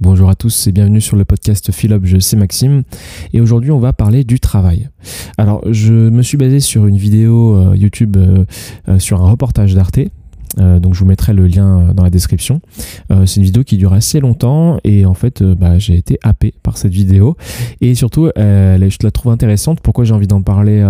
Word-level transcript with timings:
Bonjour 0.00 0.28
à 0.30 0.34
tous 0.34 0.66
et 0.66 0.72
bienvenue 0.72 1.00
sur 1.00 1.16
le 1.16 1.24
podcast 1.24 1.70
Philop, 1.70 2.04
je 2.04 2.16
suis 2.16 2.36
Maxime 2.36 2.82
et 3.32 3.40
aujourd'hui 3.40 3.70
on 3.70 3.78
va 3.78 3.92
parler 3.92 4.24
du 4.24 4.40
travail. 4.40 4.88
Alors 5.38 5.62
je 5.70 5.92
me 5.92 6.22
suis 6.22 6.36
basé 6.36 6.58
sur 6.58 6.86
une 6.86 6.96
vidéo 6.96 7.54
euh, 7.54 7.76
YouTube 7.76 8.16
euh, 8.16 8.44
euh, 8.88 8.98
sur 8.98 9.22
un 9.22 9.30
reportage 9.30 9.74
d'Arte 9.74 10.00
euh, 10.58 10.78
donc 10.78 10.94
je 10.94 11.00
vous 11.00 11.06
mettrai 11.06 11.32
le 11.32 11.46
lien 11.46 11.80
euh, 11.80 11.92
dans 11.92 12.02
la 12.02 12.10
description. 12.10 12.60
Euh, 13.10 13.26
c'est 13.26 13.36
une 13.36 13.44
vidéo 13.44 13.64
qui 13.64 13.76
dure 13.76 13.92
assez 13.92 14.20
longtemps 14.20 14.78
et 14.84 15.06
en 15.06 15.14
fait 15.14 15.42
bah, 15.42 15.78
j'ai 15.78 15.96
été 15.96 16.18
happé 16.22 16.54
par 16.62 16.76
cette 16.76 16.92
vidéo 16.92 17.36
et 17.80 17.94
surtout 17.94 18.30
je 18.36 18.96
la 19.02 19.10
trouve 19.10 19.32
intéressante. 19.32 19.80
Pourquoi 19.80 20.04
j'ai 20.04 20.14
envie 20.14 20.26
d'en 20.26 20.42
parler 20.42 20.84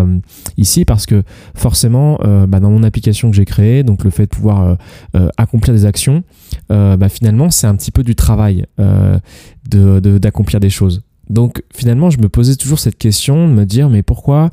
ici? 0.57 0.85
Parce 0.85 1.07
que 1.07 1.23
forcément 1.55 2.19
bah, 2.49 2.61
dans 2.61 2.71
mon 2.71 2.83
application 2.83 3.31
que 3.31 3.36
j'ai 3.36 3.45
créée, 3.45 3.83
donc 3.83 4.05
le 4.05 4.11
fait 4.11 4.25
de 4.25 4.29
pouvoir 4.29 4.77
accomplir 5.36 5.75
des 5.75 5.86
actions, 5.86 6.22
bah, 6.69 7.08
finalement 7.08 7.50
c'est 7.50 7.67
un 7.67 7.77
petit 7.77 7.91
peu 7.91 8.03
du 8.03 8.14
travail 8.14 8.67
d'accomplir 9.67 10.61
de, 10.61 10.67
des 10.67 10.71
choses. 10.71 11.03
Donc 11.31 11.62
finalement, 11.75 12.11
je 12.11 12.18
me 12.18 12.29
posais 12.29 12.57
toujours 12.57 12.79
cette 12.79 12.99
question 12.99 13.49
de 13.49 13.53
me 13.53 13.64
dire 13.64 13.89
mais 13.89 14.03
pourquoi 14.03 14.50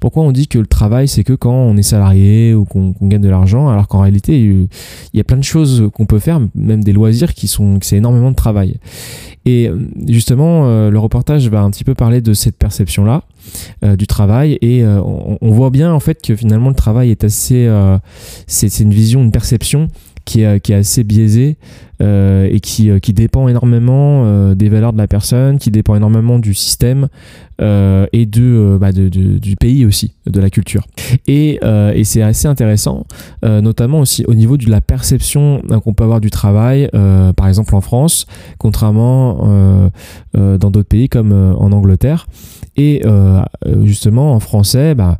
pourquoi 0.00 0.22
on 0.22 0.32
dit 0.32 0.48
que 0.48 0.58
le 0.58 0.66
travail 0.66 1.08
c'est 1.08 1.24
que 1.24 1.32
quand 1.32 1.52
on 1.52 1.76
est 1.76 1.82
salarié 1.82 2.54
ou 2.54 2.64
qu'on 2.64 2.94
gagne 3.02 3.20
de 3.20 3.28
l'argent 3.28 3.68
alors 3.68 3.88
qu'en 3.88 4.00
réalité 4.00 4.40
il 4.40 4.68
y 5.12 5.20
a 5.20 5.24
plein 5.24 5.36
de 5.36 5.44
choses 5.44 5.88
qu'on 5.92 6.06
peut 6.06 6.18
faire, 6.18 6.40
même 6.54 6.82
des 6.82 6.92
loisirs 6.92 7.34
qui 7.34 7.48
sont 7.48 7.78
c'est 7.82 7.96
énormément 7.96 8.30
de 8.30 8.36
travail. 8.36 8.76
Et 9.44 9.70
justement, 10.06 10.66
euh, 10.66 10.90
le 10.90 10.98
reportage 10.98 11.48
va 11.48 11.62
un 11.62 11.70
petit 11.70 11.84
peu 11.84 11.94
parler 11.94 12.20
de 12.20 12.32
cette 12.32 12.56
perception 12.56 13.04
là 13.04 13.24
euh, 13.84 13.96
du 13.96 14.06
travail 14.06 14.56
et 14.60 14.84
euh, 14.84 15.00
on, 15.02 15.50
voit 15.50 15.70
bien 15.70 15.92
en 15.92 15.98
fait 15.98 16.22
que 16.22 16.36
finalement 16.36 16.68
le 16.68 16.76
travail 16.76 17.10
est 17.10 17.24
assez 17.24 17.68
c'est 18.46 18.80
une 18.80 18.94
vision, 18.94 19.22
une 19.22 19.32
perception 19.32 19.88
qui 20.24 20.42
est, 20.42 20.60
qui 20.60 20.72
est 20.72 20.76
assez 20.76 21.02
biaisée 21.02 21.56
euh, 22.02 22.48
et 22.50 22.58
qui, 22.58 22.90
euh, 22.90 22.98
qui, 22.98 23.12
dépend 23.12 23.46
énormément 23.46 24.24
euh, 24.24 24.54
des 24.54 24.68
valeurs 24.68 24.92
de 24.92 24.98
la 24.98 25.06
personne, 25.06 25.58
qui 25.58 25.70
dépend 25.70 25.94
énormément 25.94 26.40
du 26.40 26.52
système 26.52 27.08
et 27.60 28.26
bah 28.80 28.90
de, 28.90 29.08
du 29.08 29.54
pays 29.54 29.86
aussi, 29.86 30.14
de 30.26 30.40
la 30.40 30.50
culture. 30.50 30.84
Et, 31.28 31.60
et 31.94 32.02
c'est 32.02 32.20
assez 32.20 32.48
intéressant, 32.48 33.06
notamment 33.44 34.00
aussi 34.00 34.24
au 34.26 34.34
niveau 34.34 34.56
de 34.56 34.68
la 34.68 34.80
perception 34.80 35.62
qu'on 35.84 35.94
peut 35.94 36.02
avoir 36.02 36.20
du 36.20 36.30
travail, 36.30 36.90
par 36.90 37.46
exemple 37.46 37.76
en 37.76 37.80
France, 37.80 38.26
contrairement 38.58 39.88
dans 40.34 40.70
d'autres 40.72 40.88
pays 40.88 41.08
comme 41.08 41.30
en 41.32 41.70
Angleterre. 41.70 42.26
Et 42.76 43.02
justement 43.84 44.34
en 44.34 44.40
français, 44.40 44.96
bah, 44.96 45.16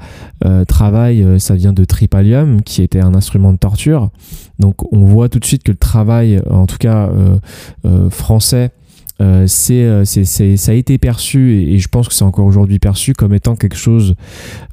travail, 0.67 1.25
ça 1.39 1.55
vient 1.55 1.73
de 1.73 1.85
tripalium, 1.85 2.63
qui 2.63 2.83
était 2.83 3.01
un 3.01 3.15
instrument 3.15 3.53
de 3.53 3.59
torture. 3.59 4.11
Donc 4.59 4.93
on 4.93 5.05
voit 5.05 5.29
tout 5.29 5.39
de 5.39 5.45
suite 5.45 5.63
que 5.63 5.73
le 5.73 5.79
travail, 5.79 6.41
en 6.49 6.67
tout 6.67 6.79
cas 6.79 7.09
euh, 7.09 7.37
euh, 7.85 8.11
français, 8.11 8.71
euh, 9.21 9.47
ça 9.47 10.73
a 10.73 10.75
été 10.75 10.99
perçu 10.99 11.53
et, 11.55 11.79
je 11.79 11.89
pense 11.89 12.09
que 12.09 12.15
c'est 12.15 12.25
encore 12.25 12.47
aujourd'hui 12.47 12.81
perçu 12.81 13.13
comme 13.13 13.35
étant 13.35 13.55
quelque 13.55 13.77
chose, 13.77 14.17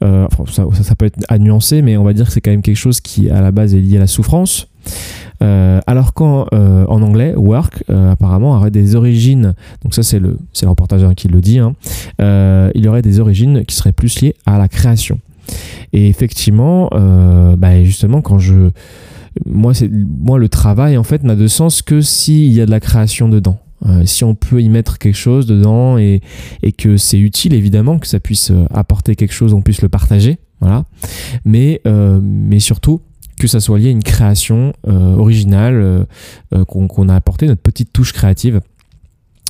ça, 0.02 0.96
peut 0.98 1.06
être 1.06 1.20
à 1.28 1.38
mais 1.38 1.98
on 1.98 2.04
va 2.04 2.14
dire 2.14 2.26
que 2.26 2.32
c'est 2.32 2.42
quand 2.42 2.52
même 2.52 2.62
quelque 2.62 2.78
chose 2.78 3.00
qui 3.00 3.30
à 3.30 3.42
la 3.42 3.52
base 3.52 3.76
est 3.76 3.80
lié 3.80 3.98
à 3.98 4.00
la 4.00 4.08
souffrance. 4.08 4.68
alors 5.40 6.14
qu'en 6.14 6.48
en 6.52 7.02
anglais, 7.02 7.36
work 7.36 7.84
apparemment 7.90 8.56
aurait 8.56 8.72
des 8.72 8.96
origines, 8.96 9.54
donc 9.84 9.94
ça 9.94 10.02
c'est 10.02 10.20
le, 10.20 10.40
c'est 10.54 10.66
le 10.66 10.72
reportage 10.72 11.04
qui 11.16 11.28
le 11.28 11.42
dit, 11.42 11.60
hein, 11.60 11.76
il 12.74 12.84
y 12.84 12.88
aurait 12.88 13.04
des 13.04 13.20
origines 13.20 13.66
qui 13.66 13.76
seraient 13.76 13.92
plus 13.92 14.22
liées 14.22 14.36
à 14.46 14.58
la 14.58 14.68
création. 14.68 15.20
Et 15.94 16.08
effectivement, 16.08 16.90
bah 17.58 17.84
justement 17.84 18.22
quand 18.22 18.40
je 18.40 18.72
moi, 19.45 19.73
c'est, 19.73 19.90
moi, 19.92 20.38
le 20.38 20.50
travail, 20.50 20.98
en 20.98 21.04
fait, 21.04 21.23
n'a 21.23 21.36
de 21.36 21.48
sens 21.48 21.82
que 21.82 22.02
s'il 22.02 22.52
y 22.52 22.62
a 22.62 22.66
de 22.66 22.72
la 22.72 22.80
création 22.80 23.30
dedans. 23.30 23.60
Euh, 23.86 24.05
si 24.05 24.26
on 24.26 24.36
peut 24.36 24.61
y 24.61 24.67
mettre 24.67 24.98
quelque 24.98 25.16
chose 25.16 25.45
dedans 25.45 25.98
et, 25.98 26.22
et 26.64 26.73
que 26.73 26.98
c'est 26.98 27.20
utile, 27.20 27.54
évidemment, 27.54 27.98
que 27.98 28.08
ça 28.08 28.20
puisse 28.20 28.52
euh, 28.52 28.66
apporter 28.73 29.16
quelque 29.16 29.33
chose, 29.33 29.54
on 29.54 29.61
puisse 29.61 29.82
le 29.82 29.89
partager. 29.89 30.38
Voilà. 30.60 30.86
Mais, 31.45 31.82
euh, 31.88 32.20
mais 32.22 32.60
surtout, 32.60 33.02
que 33.39 33.48
ça 33.48 33.61
soit 33.61 33.80
lié 33.80 33.88
à 33.88 33.92
une 33.92 34.04
création 34.04 34.73
originale 34.83 36.06
qu'on, 36.67 37.08
a 37.08 37.16
apporté, 37.16 37.48
notre 37.48 37.61
petite 37.61 37.94
touche 37.94 38.11
créative. 38.11 38.60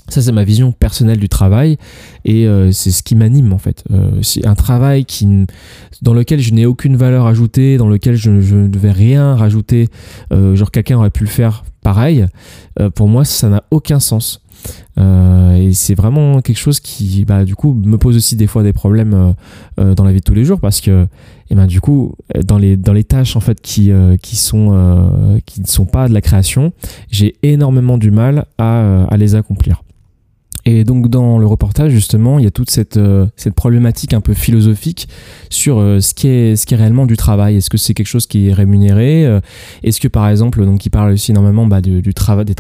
Ça, 0.10 0.22
c'est 0.22 0.32
ma 0.32 0.44
vision 0.44 0.72
personnelle 0.72 1.20
du 1.20 1.30
travail 1.30 1.78
et 2.26 2.48
euh, 2.48 2.72
c'est 2.72 2.92
ce 2.92 3.04
qui 3.04 3.16
m'anime 3.16 3.54
en 3.54 3.58
fait. 3.60 3.84
Euh, 3.92 4.22
un 4.44 4.56
travail 4.56 5.06
dans 6.02 6.14
lequel 6.14 6.40
je 6.40 6.54
n'ai 6.54 6.66
aucune 6.66 6.96
valeur 6.96 7.28
ajoutée, 7.28 7.78
dans 7.78 7.88
lequel 7.88 8.16
je, 8.16 8.32
ne 8.32 8.78
vais 8.78 8.92
rien 8.92 9.36
rajouter, 9.36 9.90
euh, 10.34 10.56
genre 10.56 10.72
quelqu'un 10.72 10.98
aurait 10.98 11.12
pu 11.12 11.24
le 11.24 11.30
faire 11.30 11.64
pareil. 11.84 12.26
pour 12.96 13.08
moi, 13.08 13.24
ça 13.24 13.48
n'a 13.50 13.64
aucun 13.72 14.00
sens. 14.00 14.42
et 14.98 15.72
c'est 15.74 15.96
vraiment 15.96 16.42
quelque 16.42 16.58
chose 16.58 16.80
qui, 16.82 17.24
bah, 17.26 17.46
du 17.46 17.56
coup, 17.56 17.74
me 17.74 17.98
pose 17.98 18.18
aussi 18.18 18.36
des 18.36 18.48
fois 18.48 18.64
des 18.64 18.74
problèmes 18.74 19.34
dans 19.78 20.04
la 20.04 20.12
vie 20.12 20.20
de 20.20 20.24
tous 20.24 20.34
les 20.34 20.44
jours 20.44 20.60
parce 20.60 20.82
que, 20.82 21.04
et 21.04 21.08
eh 21.52 21.56
ben, 21.56 21.68
du 21.68 21.80
coup, 21.80 22.16
dans 22.46 22.58
les, 22.58 23.04
tâches 23.06 23.38
en 23.38 23.40
fait 23.40 23.62
qui, 23.62 23.92
ne 23.92 24.18
sont 24.26 25.86
pas 25.86 26.10
de 26.10 26.14
la 26.14 26.22
création, 26.22 26.74
j'ai 27.10 27.36
énormément 27.44 27.98
du 27.98 28.12
mal 28.12 28.46
à 28.58 29.16
les 29.18 29.36
accomplir. 29.36 29.82
Et 30.72 30.84
donc 30.84 31.08
dans 31.08 31.40
le 31.40 31.48
reportage 31.48 31.92
justement, 31.92 32.38
il 32.38 32.46
y 32.46 32.48
a 32.48 32.52
toute 32.52 32.70
cette, 32.70 32.98
euh, 32.98 33.26
cette 33.36 33.56
problématique 33.56 34.14
un 34.14 34.22
peu 34.22 34.36
philosophique 34.36 35.10
sur 35.50 35.80
euh, 35.80 36.00
ce, 36.00 36.14
qui 36.14 36.28
est, 36.28 36.56
ce 36.56 36.68
qui 36.68 36.76
est 36.76 36.78
réellement 36.78 37.08
du 37.08 37.18
travail. 37.18 37.56
Est-ce 37.56 37.72
que 37.72 37.78
c'est 37.78 37.96
quelque 37.96 38.06
chose 38.06 38.28
qui 38.28 38.50
est 38.50 38.54
rémunéré 38.54 39.26
euh, 39.26 39.40
Est-ce 39.82 40.00
que 40.00 40.08
par 40.08 40.30
exemple, 40.30 40.64
donc 40.64 40.86
il 40.86 40.92
parle 40.92 41.14
aussi 41.14 41.32
énormément 41.32 41.66
bah, 41.66 41.82
du, 41.82 42.14
travail, 42.14 42.46
des, 42.46 42.56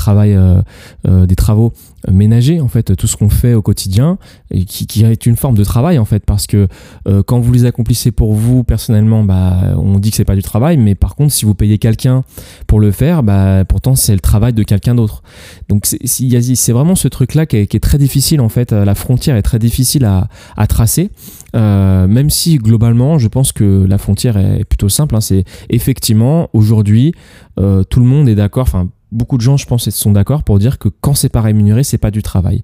des 1.05 1.35
travaux 1.35 1.71
ménagers 2.09 2.61
en 2.61 2.67
fait, 2.67 2.95
tout 2.95 3.05
ce 3.05 3.15
qu'on 3.15 3.29
fait 3.29 3.53
au 3.53 3.61
quotidien, 3.61 4.17
qui, 4.65 5.03
est 5.03 5.25
une 5.27 5.35
forme 5.35 5.55
de 5.55 5.63
travail 5.63 5.99
en 5.99 6.05
fait, 6.05 6.25
parce 6.25 6.47
que 6.47 6.67
quand 7.25 7.39
vous 7.39 7.51
les 7.51 7.65
accomplissez 7.65 8.11
pour 8.11 8.33
vous 8.33 8.63
personnellement, 8.63 9.23
bah, 9.23 9.75
on 9.77 9.99
dit 9.99 10.09
que 10.09 10.15
c'est 10.15 10.25
pas 10.25 10.35
du 10.35 10.41
travail, 10.41 10.77
mais 10.77 10.95
par 10.95 11.15
contre 11.15 11.33
si 11.33 11.45
vous 11.45 11.53
payez 11.53 11.77
quelqu'un 11.77 12.23
pour 12.65 12.79
le 12.79 12.91
faire, 12.91 13.21
bah, 13.21 13.65
pourtant 13.65 13.95
c'est 13.95 14.13
le 14.13 14.19
travail 14.21 14.53
de 14.53 14.63
quelqu'un 14.63 14.95
d'autre. 14.95 15.21
Donc 15.67 15.85
c'est 15.85 16.71
vraiment 16.71 16.95
ce 16.95 17.07
truc 17.07 17.35
là 17.35 17.45
qui 17.45 17.57
est, 17.57 17.67
qui 17.67 17.77
est 17.77 17.81
très 17.81 17.98
difficile 17.99 18.41
en 18.41 18.49
fait, 18.49 18.71
la 18.71 18.95
frontière 18.95 19.35
est 19.35 19.43
très 19.43 19.59
difficile 19.59 20.05
à, 20.05 20.27
à 20.57 20.65
tracer. 20.65 21.11
Euh, 21.55 22.07
même 22.07 22.29
si 22.29 22.57
globalement, 22.57 23.17
je 23.17 23.27
pense 23.27 23.51
que 23.51 23.85
la 23.87 23.97
frontière 23.97 24.37
est 24.37 24.65
plutôt 24.65 24.89
simple. 24.89 25.15
Hein, 25.15 25.21
c'est 25.21 25.43
effectivement 25.69 26.49
aujourd'hui, 26.53 27.13
euh, 27.59 27.83
tout 27.83 27.99
le 27.99 28.05
monde 28.05 28.29
est 28.29 28.35
d'accord. 28.35 28.63
Enfin, 28.63 28.89
beaucoup 29.11 29.37
de 29.37 29.41
gens, 29.41 29.57
je 29.57 29.65
pense, 29.65 29.89
sont 29.89 30.11
d'accord 30.11 30.43
pour 30.43 30.59
dire 30.59 30.77
que 30.77 30.89
quand 30.89 31.13
c'est 31.13 31.29
pas 31.29 31.41
rémunéré, 31.41 31.83
c'est 31.83 31.97
pas 31.97 32.11
du 32.11 32.21
travail. 32.21 32.63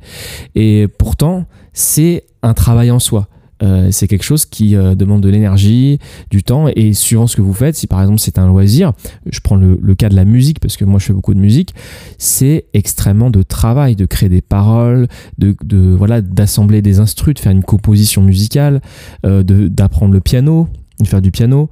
Et 0.53 0.87
pourtant, 0.99 1.45
c'est 1.73 2.25
un 2.43 2.53
travail 2.53 2.91
en 2.91 2.99
soi. 2.99 3.27
Euh, 3.63 3.89
c'est 3.91 4.07
quelque 4.07 4.23
chose 4.23 4.45
qui 4.45 4.75
euh, 4.75 4.95
demande 4.95 5.21
de 5.21 5.29
l'énergie, 5.29 5.99
du 6.29 6.43
temps, 6.43 6.67
et 6.75 6.93
suivant 6.93 7.27
ce 7.27 7.35
que 7.35 7.41
vous 7.41 7.53
faites, 7.53 7.75
si 7.75 7.87
par 7.87 8.01
exemple 8.01 8.19
c'est 8.19 8.37
un 8.37 8.47
loisir, 8.47 8.93
je 9.29 9.39
prends 9.39 9.55
le, 9.55 9.77
cas 9.95 10.09
de 10.09 10.15
la 10.15 10.25
musique, 10.25 10.59
parce 10.59 10.75
que 10.77 10.85
moi 10.85 10.99
je 10.99 11.05
fais 11.05 11.13
beaucoup 11.13 11.33
de 11.33 11.39
musique, 11.39 11.73
c'est 12.17 12.65
extrêmement 12.73 13.29
de 13.29 13.43
travail, 13.43 13.95
de 13.95 14.05
créer 14.05 14.29
des 14.29 14.41
paroles, 14.41 15.07
de, 15.37 15.55
voilà, 15.95 16.21
d'assembler 16.21 16.81
des 16.81 16.99
instruments, 16.99 17.33
de 17.33 17.39
faire 17.39 17.53
une 17.53 17.63
composition 17.63 18.21
musicale, 18.21 18.81
euh, 19.25 19.41
d'apprendre 19.43 20.13
le 20.13 20.19
piano, 20.19 20.67
de 20.99 21.07
faire 21.07 21.21
du 21.21 21.31
piano. 21.31 21.69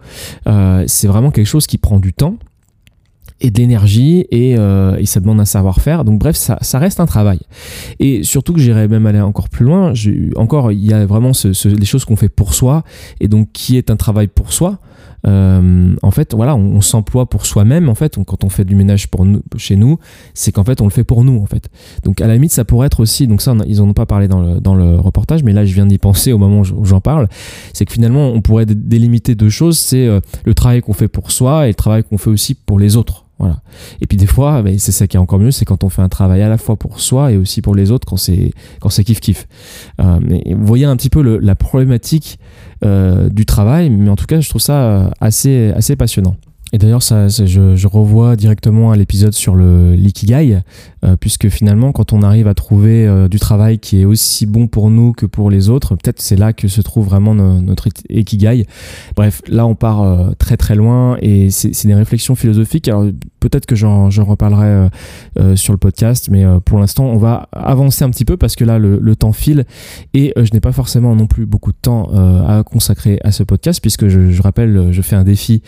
c'est 0.87 1.07
vraiment 1.07 1.31
quelque 1.31 1.47
chose 1.47 1.67
qui 1.67 1.77
prend 1.77 1.99
du 1.99 2.13
temps 2.13 2.37
et 3.43 3.51
de 3.51 3.59
l'énergie 3.59 4.25
et, 4.31 4.55
euh, 4.57 4.95
et, 4.97 5.05
ça 5.05 5.19
demande 5.19 5.39
un 5.39 5.45
savoir-faire. 5.45 6.05
Donc 6.05 6.17
bref, 6.19 6.35
ça, 6.35 6.57
ça, 6.61 6.79
reste 6.79 6.99
un 6.99 7.05
travail. 7.05 7.39
Et 7.99 8.23
surtout 8.23 8.53
que 8.53 8.59
j'irais 8.59 8.87
même 8.87 9.05
aller 9.05 9.19
encore 9.19 9.49
plus 9.49 9.65
loin. 9.65 9.93
Encore, 10.37 10.71
il 10.71 10.83
y 10.83 10.93
a 10.93 11.05
vraiment 11.05 11.33
ce, 11.33 11.53
ce, 11.53 11.67
les 11.67 11.85
choses 11.85 12.05
qu'on 12.05 12.15
fait 12.15 12.29
pour 12.29 12.53
soi 12.53 12.83
et 13.19 13.27
donc 13.27 13.49
qui 13.51 13.77
est 13.77 13.91
un 13.91 13.97
travail 13.97 14.27
pour 14.27 14.53
soi. 14.53 14.79
Euh, 15.25 15.95
en 16.01 16.11
fait, 16.11 16.33
voilà, 16.33 16.55
on, 16.55 16.81
s'emploie 16.81 17.29
pour 17.29 17.45
soi-même. 17.45 17.89
En 17.89 17.95
fait, 17.95 18.17
quand 18.25 18.43
on 18.43 18.49
fait 18.49 18.65
du 18.65 18.75
ménage 18.75 19.07
pour 19.07 19.25
nous, 19.25 19.41
chez 19.57 19.75
nous, 19.75 19.97
c'est 20.33 20.51
qu'en 20.51 20.63
fait, 20.63 20.81
on 20.81 20.85
le 20.85 20.91
fait 20.91 21.03
pour 21.03 21.23
nous. 21.23 21.41
En 21.41 21.45
fait, 21.45 21.69
donc 22.03 22.21
à 22.21 22.27
la 22.27 22.33
limite, 22.33 22.51
ça 22.51 22.65
pourrait 22.65 22.87
être 22.87 22.99
aussi. 22.99 23.27
Donc 23.27 23.41
ça, 23.41 23.55
ils 23.67 23.81
en 23.81 23.87
ont 23.87 23.93
pas 23.93 24.05
parlé 24.05 24.27
dans 24.27 24.41
le, 24.41 24.59
dans 24.59 24.75
le 24.75 24.99
reportage, 24.99 25.43
mais 25.43 25.53
là, 25.53 25.65
je 25.65 25.73
viens 25.73 25.85
d'y 25.85 25.97
penser 25.97 26.33
au 26.33 26.37
moment 26.37 26.61
où 26.61 26.85
j'en 26.85 27.01
parle. 27.01 27.27
C'est 27.73 27.85
que 27.85 27.93
finalement, 27.93 28.29
on 28.29 28.41
pourrait 28.41 28.65
délimiter 28.65 29.35
deux 29.35 29.49
choses. 29.49 29.79
C'est 29.79 30.07
euh, 30.07 30.19
le 30.45 30.53
travail 30.53 30.81
qu'on 30.81 30.93
fait 30.93 31.07
pour 31.07 31.31
soi 31.31 31.65
et 31.65 31.69
le 31.69 31.75
travail 31.75 32.03
qu'on 32.03 32.17
fait 32.17 32.29
aussi 32.29 32.53
pour 32.53 32.79
les 32.79 32.97
autres. 32.97 33.22
Voilà. 33.39 33.61
Et 33.99 34.07
puis 34.07 34.17
des 34.17 34.27
fois, 34.27 34.61
bah, 34.61 34.69
c'est 34.77 34.91
ça 34.91 35.07
qui 35.07 35.17
est 35.17 35.19
encore 35.19 35.39
mieux, 35.39 35.51
c'est 35.51 35.65
quand 35.65 35.83
on 35.83 35.89
fait 35.89 36.01
un 36.01 36.09
travail 36.09 36.41
à 36.41 36.49
la 36.49 36.57
fois 36.57 36.75
pour 36.75 36.99
soi 36.99 37.31
et 37.31 37.37
aussi 37.37 37.61
pour 37.61 37.75
les 37.75 37.91
autres 37.91 38.07
quand 38.07 38.17
c'est 38.17 38.51
quand 38.79 38.89
c'est 38.89 39.03
kiff 39.03 39.19
kiff. 39.19 39.47
Euh, 39.99 40.19
mais 40.21 40.43
vous 40.55 40.65
voyez 40.65 40.85
un 40.85 40.95
petit 40.95 41.09
peu 41.09 41.21
la 41.39 41.55
problématique 41.55 42.39
euh, 42.85 43.29
du 43.29 43.45
travail, 43.45 43.89
mais 43.89 44.09
en 44.09 44.15
tout 44.15 44.25
cas, 44.27 44.39
je 44.39 44.49
trouve 44.49 44.61
ça 44.61 45.11
assez 45.19 45.71
assez 45.75 45.95
passionnant. 45.95 46.35
Et 46.73 46.79
d'ailleurs, 46.79 47.03
ça, 47.03 47.27
je, 47.27 47.75
je, 47.75 47.87
revois 47.87 48.35
directement 48.35 48.91
à 48.91 48.95
l'épisode 48.95 49.33
sur 49.33 49.53
le 49.53 49.93
l'ikigai, 49.93 50.57
euh, 51.05 51.15
puisque 51.15 51.49
finalement, 51.49 51.91
quand 51.91 52.13
on 52.13 52.23
arrive 52.23 52.47
à 52.47 52.55
trouver 52.55 53.05
euh, 53.05 53.27
du 53.27 53.39
travail 53.39 53.77
qui 53.77 54.01
est 54.01 54.05
aussi 54.05 54.47
bon 54.47 54.65
pour 54.65 54.89
nous 54.89 55.13
que 55.13 55.27
pour 55.27 55.51
les 55.51 55.69
autres, 55.69 55.95
peut-être 55.95 56.19
c'est 56.19 56.35
là 56.35 56.51
que 56.51 56.67
se 56.67 56.81
trouve 56.81 57.05
vraiment 57.05 57.35
notre 57.35 57.89
ikigai. 58.09 58.65
Bref, 59.15 59.43
là, 59.47 59.67
on 59.67 59.75
part 59.75 60.01
euh, 60.01 60.31
très 60.39 60.57
très 60.57 60.73
loin 60.73 61.15
et 61.21 61.51
c'est 61.51 61.85
des 61.85 61.93
réflexions 61.93 62.33
philosophiques. 62.33 62.89
Peut-être 63.49 63.65
que 63.65 63.75
j'en 63.75 64.09
reparlerai 64.09 64.87
sur 65.55 65.73
le 65.73 65.77
podcast, 65.77 66.29
mais 66.31 66.45
pour 66.65 66.79
l'instant, 66.79 67.05
on 67.05 67.17
va 67.17 67.49
avancer 67.51 68.03
un 68.03 68.09
petit 68.09 68.25
peu 68.25 68.37
parce 68.37 68.55
que 68.55 68.63
là, 68.63 68.79
le, 68.79 68.99
le 68.99 69.15
temps 69.15 69.33
file 69.33 69.65
et 70.13 70.33
je 70.35 70.51
n'ai 70.53 70.59
pas 70.59 70.71
forcément 70.71 71.15
non 71.15 71.27
plus 71.27 71.45
beaucoup 71.45 71.71
de 71.71 71.77
temps 71.81 72.09
à 72.47 72.63
consacrer 72.63 73.19
à 73.23 73.31
ce 73.31 73.43
podcast, 73.43 73.81
puisque 73.81 74.07
je, 74.07 74.31
je 74.31 74.41
rappelle, 74.41 74.89
je 74.91 75.01
fais 75.01 75.15
un 75.15 75.23
défi 75.23 75.61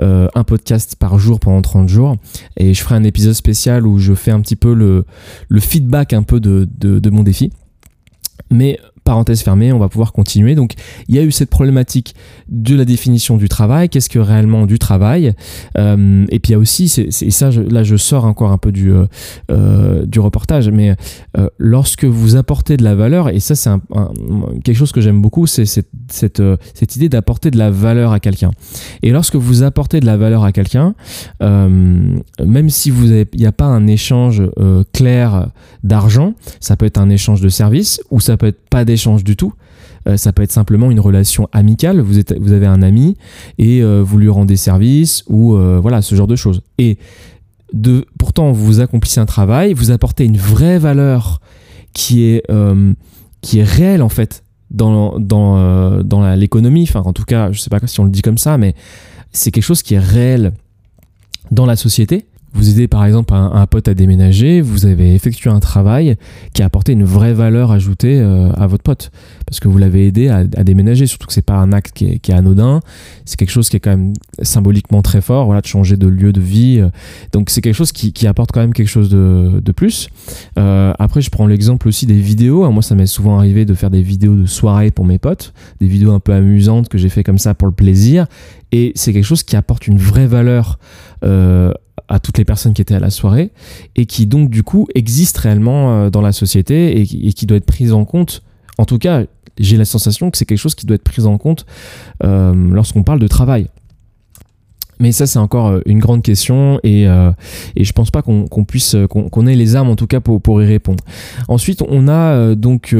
un 0.00 0.44
podcast 0.44 0.96
par 0.98 1.18
jour 1.18 1.40
pendant 1.40 1.62
30 1.62 1.88
jours. 1.88 2.16
Et 2.56 2.74
je 2.74 2.82
ferai 2.82 2.94
un 2.94 3.04
épisode 3.04 3.34
spécial 3.34 3.86
où 3.86 3.98
je 3.98 4.14
fais 4.14 4.30
un 4.30 4.40
petit 4.40 4.56
peu 4.56 4.74
le, 4.74 5.04
le 5.48 5.60
feedback 5.60 6.12
un 6.12 6.22
peu 6.22 6.40
de, 6.40 6.68
de, 6.78 6.98
de 6.98 7.10
mon 7.10 7.22
défi. 7.22 7.50
Mais 8.50 8.78
parenthèse 9.12 9.42
fermée, 9.42 9.74
on 9.74 9.78
va 9.78 9.90
pouvoir 9.90 10.14
continuer. 10.14 10.54
Donc 10.54 10.72
il 11.06 11.14
y 11.14 11.18
a 11.18 11.22
eu 11.22 11.32
cette 11.32 11.50
problématique 11.50 12.14
de 12.48 12.74
la 12.74 12.86
définition 12.86 13.36
du 13.36 13.46
travail, 13.46 13.90
qu'est-ce 13.90 14.08
que 14.08 14.18
réellement 14.18 14.64
du 14.64 14.78
travail 14.78 15.34
euh, 15.76 16.24
Et 16.30 16.38
puis 16.38 16.50
il 16.50 16.52
y 16.52 16.54
a 16.54 16.58
aussi, 16.58 16.88
c'est, 16.88 17.10
ça, 17.10 17.50
là 17.50 17.82
je 17.82 17.96
sors 17.96 18.24
encore 18.24 18.52
un 18.52 18.56
peu 18.56 18.72
du, 18.72 18.90
euh, 18.90 19.04
euh, 19.50 20.06
du 20.06 20.18
reportage, 20.18 20.70
mais 20.70 20.96
lorsque 21.58 22.04
vous 22.04 22.36
apportez 22.36 22.78
de 22.78 22.84
la 22.84 22.94
valeur, 22.94 23.28
et 23.28 23.40
ça 23.40 23.54
c'est 23.54 23.70
quelque 24.64 24.76
chose 24.76 24.92
que 24.92 25.02
j'aime 25.02 25.20
beaucoup, 25.20 25.46
c'est 25.46 25.66
cette, 25.66 25.90
cette, 26.08 26.96
idée 26.96 27.10
d'apporter 27.10 27.50
de 27.50 27.58
la 27.58 27.70
valeur 27.70 28.12
à 28.12 28.20
quelqu'un. 28.20 28.50
Et 29.02 29.10
lorsque 29.10 29.36
vous 29.36 29.62
apportez 29.62 30.00
de 30.00 30.06
la 30.06 30.16
valeur 30.16 30.42
à 30.42 30.52
quelqu'un, 30.52 30.94
même 31.40 32.70
si 32.70 32.88
il 32.88 33.26
n'y 33.36 33.46
a 33.46 33.52
pas 33.52 33.66
un 33.66 33.86
échange 33.86 34.42
clair 34.94 35.48
d'argent, 35.84 36.32
ça 36.60 36.76
peut 36.76 36.86
être 36.86 36.98
un 36.98 37.10
échange 37.10 37.42
de 37.42 37.50
services 37.50 38.00
ou 38.10 38.20
ça 38.20 38.38
peut 38.38 38.46
être 38.46 38.62
pas 38.70 38.84
d'échange 38.86 39.01
du 39.24 39.36
tout. 39.36 39.54
Euh, 40.08 40.16
ça 40.16 40.32
peut 40.32 40.42
être 40.42 40.52
simplement 40.52 40.90
une 40.90 41.00
relation 41.00 41.48
amicale. 41.52 42.00
Vous, 42.00 42.18
êtes, 42.18 42.36
vous 42.38 42.52
avez 42.52 42.66
un 42.66 42.82
ami 42.82 43.16
et 43.58 43.82
euh, 43.82 44.02
vous 44.02 44.18
lui 44.18 44.28
rendez 44.28 44.56
service 44.56 45.24
ou 45.28 45.54
euh, 45.54 45.78
voilà 45.80 46.02
ce 46.02 46.14
genre 46.14 46.26
de 46.26 46.36
choses. 46.36 46.62
Et 46.78 46.98
de, 47.72 48.04
pourtant, 48.18 48.52
vous 48.52 48.80
accomplissez 48.80 49.20
un 49.20 49.26
travail, 49.26 49.72
vous 49.72 49.90
apportez 49.90 50.24
une 50.24 50.36
vraie 50.36 50.78
valeur 50.78 51.40
qui 51.94 52.24
est, 52.24 52.42
qui 53.40 53.58
est 53.58 53.64
réelle 53.64 54.02
en 54.02 54.08
fait 54.08 54.44
dans, 54.70 55.18
dans, 55.18 56.02
dans 56.02 56.34
l'économie. 56.34 56.84
Enfin, 56.88 57.00
en 57.00 57.12
tout 57.12 57.24
cas, 57.24 57.50
je 57.52 57.60
sais 57.60 57.70
pas 57.70 57.78
si 57.86 58.00
on 58.00 58.04
le 58.04 58.10
dit 58.10 58.22
comme 58.22 58.38
ça, 58.38 58.58
mais 58.58 58.74
c'est 59.30 59.50
quelque 59.50 59.64
chose 59.64 59.82
qui 59.82 59.94
est 59.94 59.98
réel 59.98 60.52
dans 61.50 61.64
la 61.64 61.76
société 61.76 62.26
vous 62.54 62.68
aidez 62.70 62.86
par 62.86 63.04
exemple 63.04 63.32
un, 63.34 63.66
pote 63.66 63.88
à 63.88 63.94
déménager, 63.94 64.60
vous 64.60 64.84
avez 64.84 65.14
effectué 65.14 65.48
un 65.48 65.60
travail 65.60 66.16
qui 66.52 66.62
a 66.62 66.66
apporté 66.66 66.92
une 66.92 67.04
vraie 67.04 67.32
valeur 67.32 67.72
ajoutée 67.72 68.20
euh, 68.20 68.52
à 68.52 68.66
votre 68.66 68.82
pote, 68.82 69.10
parce 69.46 69.58
que 69.58 69.68
vous 69.68 69.78
l'avez 69.78 70.06
aidé 70.06 70.28
à, 70.28 70.44
déménager, 70.44 71.06
surtout 71.06 71.26
que 71.26 71.32
c'est 71.32 71.42
pas 71.42 71.56
un 71.56 71.72
acte 71.72 71.92
qui 71.94 72.06
est, 72.06 72.30
anodin, 72.30 72.80
c'est 73.24 73.36
quelque 73.36 73.50
chose 73.50 73.68
qui 73.68 73.76
est 73.76 73.80
quand 73.80 73.90
même 73.90 74.12
symboliquement 74.42 75.02
très 75.02 75.20
fort, 75.20 75.46
voilà, 75.46 75.60
de 75.62 75.66
changer 75.66 75.96
de 75.96 76.06
lieu 76.06 76.32
de 76.32 76.40
vie, 76.40 76.80
euh. 76.80 76.90
donc 77.32 77.48
c'est 77.48 77.62
quelque 77.62 77.74
chose 77.74 77.92
qui, 77.92 78.26
apporte 78.26 78.52
quand 78.52 78.60
même 78.60 78.72
quelque 78.72 78.88
chose 78.88 79.10
de, 79.10 79.72
plus. 79.74 80.10
Euh, 80.58 80.92
après, 80.98 81.22
je 81.22 81.30
prends 81.30 81.46
l'exemple 81.46 81.88
aussi 81.88 82.06
des 82.06 82.20
vidéos, 82.20 82.64
hein. 82.64 82.70
moi 82.70 82.82
ça 82.82 82.94
m'est 82.94 83.06
souvent 83.06 83.38
arrivé 83.38 83.64
de 83.64 83.74
faire 83.74 83.90
des 83.90 84.02
vidéos 84.02 84.34
de 84.34 84.46
soirée 84.46 84.90
pour 84.90 85.06
mes 85.06 85.18
potes, 85.18 85.54
des 85.80 85.86
vidéos 85.86 86.12
un 86.12 86.20
peu 86.20 86.32
amusantes 86.32 86.88
que 86.88 86.98
j'ai 86.98 87.08
fait 87.08 87.24
comme 87.24 87.38
ça 87.38 87.54
pour 87.54 87.66
le 87.66 87.74
plaisir, 87.74 88.26
et 88.72 88.92
c'est 88.94 89.12
quelque 89.12 89.24
chose 89.24 89.42
qui 89.42 89.56
apporte 89.56 89.86
une 89.86 89.98
vraie 89.98 90.26
valeur 90.26 90.78
à 92.12 92.18
toutes 92.18 92.38
les 92.38 92.44
personnes 92.44 92.74
qui 92.74 92.82
étaient 92.82 92.94
à 92.94 93.00
la 93.00 93.10
soirée 93.10 93.52
et 93.96 94.06
qui 94.06 94.26
donc 94.26 94.50
du 94.50 94.62
coup 94.62 94.86
existe 94.94 95.38
réellement 95.38 95.92
euh, 95.92 96.10
dans 96.10 96.20
la 96.20 96.32
société 96.32 97.00
et, 97.00 97.32
qui 97.32 97.46
doit 97.46 97.56
être 97.56 97.66
prise 97.66 97.92
en 97.92 98.04
compte. 98.04 98.42
En 98.76 98.84
tout 98.84 98.98
cas, 98.98 99.22
j'ai 99.58 99.76
la 99.78 99.86
sensation 99.86 100.30
que 100.30 100.36
c'est 100.36 100.44
quelque 100.44 100.58
chose 100.58 100.74
qui 100.74 100.86
doit 100.86 100.96
être 100.96 101.04
pris 101.04 101.24
en 101.24 101.38
compte 101.38 101.64
euh, 102.22 102.52
lorsqu'on 102.70 103.02
parle 103.02 103.18
de 103.18 103.28
travail. 103.28 103.68
Mais 105.00 105.10
ça, 105.10 105.26
c'est 105.26 105.38
encore 105.38 105.68
euh, 105.68 105.80
une 105.86 105.98
grande 105.98 106.22
question 106.22 106.78
et, 106.84 107.04
et 107.04 107.84
je 107.84 107.92
pense 107.92 108.10
pas 108.10 108.20
qu'on 108.20 108.46
puisse, 108.64 108.94
qu'on 109.08 109.46
ait 109.46 109.56
les 109.56 109.74
armes 109.74 109.88
en 109.88 109.96
tout 109.96 110.06
cas 110.06 110.20
pour, 110.20 110.62
y 110.62 110.66
répondre. 110.66 111.02
Ensuite, 111.48 111.82
on 111.88 112.08
a 112.08 112.54
donc 112.54 112.94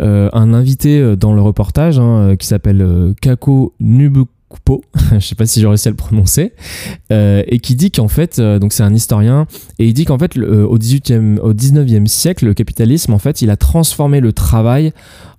un 0.00 0.54
invité 0.54 1.16
dans 1.16 1.32
le 1.32 1.40
reportage 1.40 2.00
hein, 2.00 2.34
qui 2.36 2.48
s'appelle 2.48 3.14
Kako 3.20 3.74
Nubuku 3.78 4.28
Coupeau, 4.50 4.82
je 5.12 5.20
sais 5.20 5.36
pas 5.36 5.46
si 5.46 5.60
j'ai 5.60 5.66
réussi 5.68 5.86
à 5.86 5.92
le 5.92 5.96
prononcer, 5.96 6.52
euh, 7.12 7.44
et 7.46 7.60
qui 7.60 7.76
dit 7.76 7.92
qu'en 7.92 8.08
fait, 8.08 8.40
euh, 8.40 8.58
donc 8.58 8.72
c'est 8.72 8.82
un 8.82 8.92
historien, 8.92 9.46
et 9.78 9.86
il 9.86 9.94
dit 9.94 10.04
qu'en 10.04 10.18
fait, 10.18 10.36
euh, 10.36 10.66
au, 10.66 10.76
18e, 10.76 11.38
au 11.38 11.54
19e 11.54 12.06
siècle, 12.06 12.46
le 12.46 12.52
capitalisme, 12.52 13.14
en 13.14 13.20
fait, 13.20 13.42
il 13.42 13.50
a 13.50 13.56
transformé 13.56 14.18
le 14.18 14.32
travail 14.32 14.92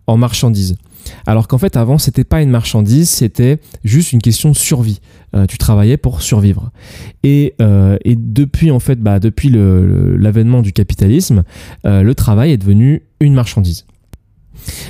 en 0.08 0.16
marchandise. 0.16 0.78
Alors 1.26 1.50
qu'en 1.50 1.58
fait, 1.58 1.76
avant, 1.76 1.98
c'était 1.98 2.24
pas 2.24 2.42
une 2.42 2.52
marchandise, 2.52 3.10
c'était 3.10 3.60
juste 3.84 4.14
une 4.14 4.22
question 4.22 4.50
de 4.50 4.56
survie. 4.56 5.02
tu 5.50 5.58
travaillais 5.58 5.98
pour 5.98 6.22
survivre. 6.22 6.72
Et, 7.24 7.56
et 8.06 8.16
depuis, 8.16 8.70
en 8.70 8.80
fait, 8.80 9.00
bah, 9.00 9.20
depuis 9.20 9.50
l'avènement 9.50 10.62
du 10.62 10.74
capitalisme, 10.74 11.44
le 11.84 12.14
travail 12.14 12.52
est 12.52 12.58
devenu 12.58 13.02
une 13.20 13.34
marchandise. 13.34 13.86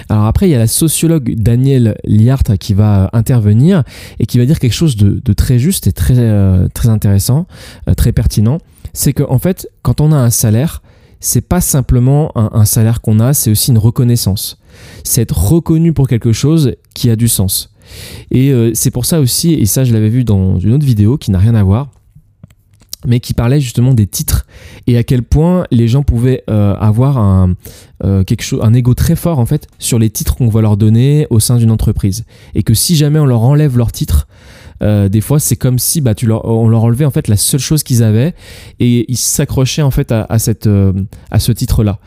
Alors 0.10 0.26
après, 0.26 0.48
il 0.48 0.52
y 0.52 0.56
a 0.56 0.60
la 0.60 0.68
sociologue 0.68 1.36
Danielle 1.36 1.98
Liart 2.04 2.44
qui 2.60 2.74
va 2.74 3.10
intervenir 3.14 3.84
et 4.20 4.26
qui 4.26 4.38
va 4.38 4.46
dire 4.46 4.60
quelque 4.60 4.74
chose 4.74 4.96
de, 4.96 5.34
très 5.34 5.60
juste 5.60 5.88
et 5.88 5.94
très, 5.94 6.18
euh, 6.18 6.68
très 6.74 6.90
intéressant, 6.90 7.48
euh, 7.88 7.94
très 7.94 8.12
pertinent. 8.12 8.58
C'est 8.94 9.14
qu'en 9.14 9.32
en 9.32 9.40
fait, 9.40 9.70
quand 9.82 10.02
on 10.02 10.12
a 10.12 10.18
un 10.18 10.30
salaire, 10.30 10.82
c'est 11.20 11.42
pas 11.42 11.62
simplement 11.62 12.32
un, 12.36 12.66
salaire 12.66 13.00
qu'on 13.00 13.20
a, 13.20 13.34
c'est 13.34 13.52
aussi 13.52 13.72
une 13.72 13.78
reconnaissance. 13.78 14.58
C'est 15.04 15.22
être 15.22 15.38
reconnu 15.38 15.94
pour 15.94 16.08
quelque 16.08 16.34
chose 16.34 16.76
qui 16.96 17.10
a 17.12 17.16
du 17.16 17.28
sens. 17.28 17.72
Et 18.32 18.52
euh, 18.52 18.72
c'est 18.74 18.92
pour 18.92 19.06
ça 19.06 19.20
aussi, 19.20 19.54
et 19.54 19.66
ça 19.66 19.84
je 19.84 19.94
l'avais 19.94 20.10
vu 20.10 20.24
dans 20.24 20.58
une 20.60 20.74
autre 20.74 20.86
vidéo 20.86 21.18
qui 21.18 21.30
n'a 21.30 21.38
rien 21.38 21.54
à 21.54 21.64
voir, 21.64 21.92
mais 23.06 23.20
qui 23.20 23.34
parlait 23.34 23.60
justement 23.60 23.94
des 23.94 24.08
titres 24.08 24.46
et 24.88 24.98
à 24.98 25.04
quel 25.04 25.24
point 25.24 25.66
les 25.72 25.88
gens 25.88 26.04
pouvaient 26.04 26.44
euh, 26.50 26.76
avoir 26.76 27.18
un, 27.18 27.56
euh, 28.04 28.24
quelque 28.24 28.44
chose, 28.44 28.60
un 28.64 28.74
ego 28.74 28.94
très 28.94 29.16
fort 29.16 29.40
en 29.40 29.46
fait 29.46 29.68
sur 29.80 30.00
les 30.00 30.10
titres 30.10 30.36
qu'on 30.36 30.50
va 30.50 30.62
leur 30.62 30.78
donner 30.78 31.28
au 31.30 31.40
sein 31.40 31.58
d'une 31.58 31.72
entreprise. 31.72 32.26
Et 32.56 32.64
que 32.64 32.74
si 32.74 32.96
jamais 32.96 33.20
on 33.20 33.26
leur 33.26 33.42
enlève 33.42 33.78
leurs 33.78 33.92
titres 33.92 34.28
euh, 34.84 35.10
des 35.10 35.22
fois 35.22 35.40
c'est 35.40 35.56
comme 35.56 35.78
si 35.78 36.02
bah, 36.02 36.16
tu 36.16 36.26
leur, 36.26 36.46
on 36.46 36.68
leur 36.68 36.84
enlevait 36.84 37.06
en 37.06 37.12
fait 37.12 37.28
la 37.28 37.38
seule 37.38 37.60
chose 37.60 37.84
qu'ils 37.84 38.02
avaient 38.02 38.34
et 38.80 39.06
ils 39.12 39.18
s'accrochaient 39.18 39.84
en 39.84 39.92
fait 39.92 40.12
à, 40.12 40.26
à 40.28 40.40
cette, 40.40 40.68
à 41.30 41.40
ce 41.40 41.52
titre 41.52 41.84
là 41.84 42.00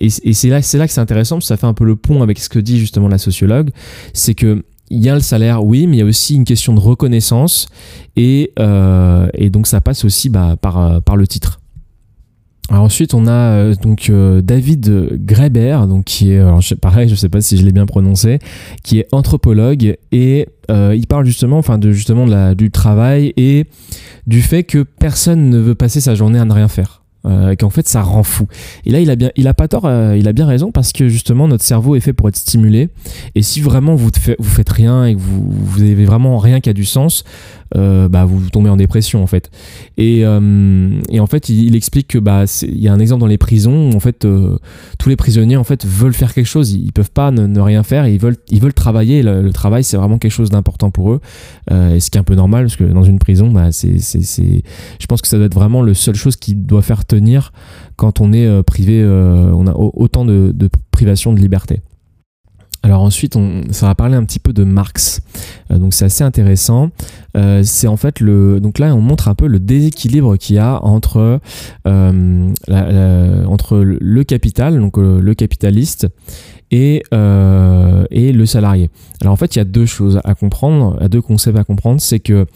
et, 0.00 0.08
et 0.22 0.32
c'est 0.34 0.48
là, 0.48 0.60
c'est 0.60 0.76
là 0.78 0.86
que 0.86 0.92
c'est 0.92 1.00
intéressant 1.00 1.36
parce 1.36 1.46
que 1.46 1.48
ça 1.48 1.56
fait 1.56 1.66
un 1.66 1.74
peu 1.74 1.84
le 1.84 1.96
pont 1.96 2.22
avec 2.22 2.38
ce 2.38 2.50
que 2.50 2.58
dit 2.58 2.78
justement 2.78 3.08
la 3.08 3.18
sociologue. 3.18 3.70
C'est 4.12 4.34
que 4.34 4.62
il 4.90 5.04
y 5.04 5.08
a 5.08 5.14
le 5.14 5.20
salaire, 5.20 5.64
oui, 5.64 5.86
mais 5.86 5.96
il 5.96 6.00
y 6.00 6.02
a 6.02 6.06
aussi 6.06 6.34
une 6.34 6.44
question 6.44 6.74
de 6.74 6.80
reconnaissance 6.80 7.66
et, 8.16 8.52
euh, 8.58 9.28
et 9.34 9.50
donc 9.50 9.66
ça 9.66 9.80
passe 9.80 10.04
aussi 10.04 10.28
bah, 10.28 10.56
par, 10.60 10.78
euh, 10.78 11.00
par 11.00 11.16
le 11.16 11.26
titre. 11.26 11.60
Alors 12.68 12.82
ensuite, 12.82 13.14
on 13.14 13.28
a 13.28 13.32
euh, 13.32 13.74
donc 13.76 14.10
David 14.42 15.24
Greber, 15.24 15.86
donc 15.88 16.04
qui 16.04 16.32
est, 16.32 16.38
alors, 16.38 16.60
pareil, 16.80 17.08
je 17.08 17.14
sais 17.14 17.28
pas 17.28 17.40
si 17.40 17.56
je 17.56 17.64
l'ai 17.64 17.72
bien 17.72 17.86
prononcé, 17.86 18.40
qui 18.82 18.98
est 18.98 19.06
anthropologue 19.12 19.96
et 20.12 20.48
il 20.68 21.06
parle 21.08 21.26
justement, 21.26 21.58
enfin 21.58 21.78
de 21.78 21.92
justement 21.92 22.26
de 22.26 22.32
la, 22.32 22.54
du 22.56 22.70
travail 22.72 23.32
et 23.36 23.66
du 24.26 24.42
fait 24.42 24.64
que 24.64 24.82
personne 24.82 25.48
ne 25.48 25.58
veut 25.58 25.76
passer 25.76 26.00
sa 26.00 26.16
journée 26.16 26.40
à 26.40 26.44
ne 26.44 26.52
rien 26.52 26.66
faire 26.66 27.05
euh, 27.26 27.56
qu'en 27.56 27.70
fait 27.70 27.88
ça 27.88 28.02
rend 28.02 28.22
fou. 28.22 28.46
Et 28.84 28.90
là 28.90 29.00
il 29.00 29.10
a 29.10 29.16
bien, 29.16 29.30
il 29.34 29.48
a 29.48 29.54
pas 29.54 29.66
tort, 29.66 29.84
euh, 29.86 30.16
il 30.16 30.28
a 30.28 30.32
bien 30.32 30.46
raison 30.46 30.70
parce 30.70 30.92
que 30.92 31.08
justement 31.08 31.48
notre 31.48 31.64
cerveau 31.64 31.96
est 31.96 32.00
fait 32.00 32.12
pour 32.12 32.28
être 32.28 32.36
stimulé. 32.36 32.88
Et 33.34 33.42
si 33.42 33.60
vraiment 33.60 33.96
vous, 33.96 34.10
faites 34.42 34.68
rien 34.68 35.06
et 35.06 35.14
que 35.14 35.20
vous, 35.20 35.82
avez 35.82 36.04
vraiment 36.04 36.38
rien 36.38 36.60
qui 36.60 36.68
a 36.68 36.72
du 36.72 36.84
sens, 36.84 37.24
euh, 37.74 38.08
bah, 38.08 38.24
vous 38.24 38.48
tombez 38.50 38.70
en 38.70 38.76
dépression 38.76 39.24
en 39.24 39.26
fait. 39.26 39.50
Et, 39.96 40.24
en 40.26 41.26
fait, 41.28 41.48
il, 41.48 41.74
explique 41.74 42.08
que 42.08 42.18
bah, 42.18 42.44
il 42.62 42.78
y 42.78 42.86
a 42.86 42.92
un 42.92 43.00
exemple 43.00 43.20
dans 43.20 43.26
les 43.26 43.38
prisons 43.38 43.90
où 43.90 43.96
en 43.96 44.00
fait 44.00 44.26
tous 44.98 45.08
les 45.08 45.16
prisonniers 45.16 45.56
en 45.56 45.64
fait 45.64 45.84
veulent 45.84 46.14
faire 46.14 46.32
quelque 46.32 46.46
chose, 46.46 46.72
ils, 46.72 46.92
peuvent 46.92 47.10
pas 47.10 47.32
ne, 47.32 47.60
rien 47.60 47.82
faire, 47.82 48.06
ils 48.06 48.20
veulent 48.20 48.36
ils 48.50 48.60
veulent 48.60 48.74
travailler. 48.74 49.22
Le, 49.22 49.50
travail 49.52 49.82
c'est 49.82 49.96
vraiment 49.96 50.18
quelque 50.18 50.32
chose 50.32 50.50
d'important 50.50 50.90
pour 50.90 51.12
eux. 51.12 51.20
et 51.70 51.98
ce 51.98 52.10
qui 52.10 52.18
est 52.18 52.20
un 52.20 52.24
peu 52.24 52.34
normal 52.36 52.66
parce 52.66 52.76
que 52.76 52.84
dans 52.84 53.04
une 53.04 53.18
prison, 53.18 53.50
bah, 53.50 53.72
c'est 53.72 53.98
c'est 53.98 54.62
je 55.00 55.06
pense 55.06 55.22
que 55.22 55.28
ça 55.28 55.38
doit 55.38 55.46
être 55.46 55.54
vraiment 55.54 55.82
le 55.82 55.94
seule 55.94 56.14
chose 56.14 56.36
qui 56.36 56.54
doit 56.54 56.82
faire 56.82 57.04
quand 57.96 58.20
on 58.20 58.32
est 58.32 58.62
privé, 58.62 59.04
on 59.04 59.66
a 59.66 59.72
autant 59.72 60.24
de, 60.24 60.52
de 60.54 60.68
privation 60.90 61.32
de 61.32 61.40
liberté. 61.40 61.80
Alors 62.86 63.02
ensuite, 63.02 63.34
on, 63.34 63.62
ça 63.72 63.86
va 63.86 63.96
parler 63.96 64.14
un 64.14 64.22
petit 64.24 64.38
peu 64.38 64.52
de 64.52 64.62
Marx. 64.62 65.20
Euh, 65.72 65.78
donc 65.78 65.92
c'est 65.92 66.04
assez 66.04 66.22
intéressant. 66.22 66.90
Euh, 67.36 67.62
c'est 67.64 67.88
en 67.88 67.96
fait 67.96 68.20
le. 68.20 68.60
Donc 68.60 68.78
là, 68.78 68.94
on 68.94 69.00
montre 69.00 69.26
un 69.26 69.34
peu 69.34 69.48
le 69.48 69.58
déséquilibre 69.58 70.36
qu'il 70.36 70.54
y 70.54 70.60
a 70.60 70.80
entre 70.84 71.40
euh, 71.88 73.44
entre 73.48 73.78
le 73.78 74.22
capital, 74.22 74.78
donc 74.78 74.98
le 74.98 75.34
capitaliste, 75.34 76.06
et, 76.70 77.02
et 78.10 78.32
le 78.32 78.46
salarié. 78.46 78.90
Alors 79.20 79.32
en 79.32 79.36
fait, 79.36 79.54
il 79.54 79.58
y 79.58 79.62
a 79.62 79.64
deux 79.64 79.86
choses 79.86 80.20
à 80.24 80.34
comprendre, 80.34 81.08
deux 81.08 81.22
concepts 81.22 81.58
à 81.58 81.64
comprendre. 81.64 82.00
C'est 82.00 82.20
que 82.20 82.46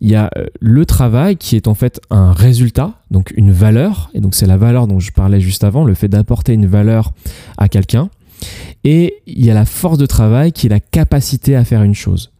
il 0.00 0.10
y 0.10 0.16
a 0.16 0.30
le 0.60 0.86
travail 0.86 1.36
qui 1.36 1.56
est 1.56 1.68
en 1.68 1.74
fait 1.74 2.00
un 2.10 2.32
résultat, 2.32 2.94
donc 3.10 3.32
une 3.36 3.52
valeur, 3.52 4.10
et 4.14 4.20
donc 4.20 4.34
c'est 4.34 4.46
la 4.46 4.56
valeur 4.56 4.86
dont 4.86 4.98
je 4.98 5.12
parlais 5.12 5.40
juste 5.40 5.64
avant, 5.64 5.84
le 5.84 5.94
fait 5.94 6.08
d'apporter 6.08 6.52
une 6.54 6.66
valeur 6.66 7.12
à 7.58 7.68
quelqu'un. 7.68 8.10
Et 8.84 9.16
il 9.26 9.44
y 9.44 9.50
a 9.50 9.54
la 9.54 9.66
force 9.66 9.98
de 9.98 10.06
travail 10.06 10.52
qui 10.52 10.66
est 10.66 10.70
la 10.70 10.80
capacité 10.80 11.56
à 11.56 11.64
faire 11.64 11.82
une 11.82 11.94
chose. 11.94 12.32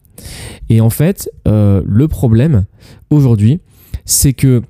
Et 0.69 0.81
en 0.81 0.91
fait, 0.91 1.31
euh, 1.47 1.83
le 1.85 2.09
problème 2.09 2.65
aujourd'hui, 3.11 3.61
c'est 4.05 4.33
que 4.33 4.63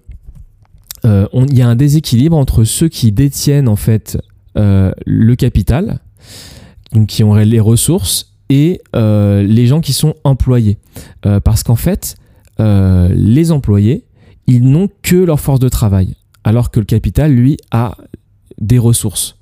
euh, 1.04 1.26
il 1.32 1.56
y 1.56 1.62
a 1.62 1.68
un 1.68 1.76
déséquilibre 1.76 2.36
entre 2.36 2.64
ceux 2.64 2.88
qui 2.88 3.12
détiennent 3.12 3.68
en 3.68 3.76
fait 3.76 4.18
euh, 4.56 4.92
le 5.06 5.34
capital, 5.36 6.00
donc 6.92 7.06
qui 7.06 7.24
ont 7.24 7.34
les 7.34 7.60
ressources, 7.60 8.32
et 8.48 8.80
les 8.94 9.66
gens 9.66 9.80
qui 9.80 9.92
sont 9.92 10.14
employés. 10.24 10.78
parce 11.44 11.62
qu'en 11.62 11.76
fait, 11.76 12.16
les 12.58 13.52
employés, 13.52 14.04
ils 14.46 14.68
n'ont 14.68 14.88
que 15.02 15.16
leur 15.16 15.38
force 15.38 15.60
de 15.60 15.68
travail, 15.68 16.16
alors 16.42 16.70
que 16.72 16.80
le 16.80 16.86
capital, 16.86 17.32
lui, 17.32 17.56
a 17.70 17.96
des 18.60 18.78
ressources. 18.78 19.36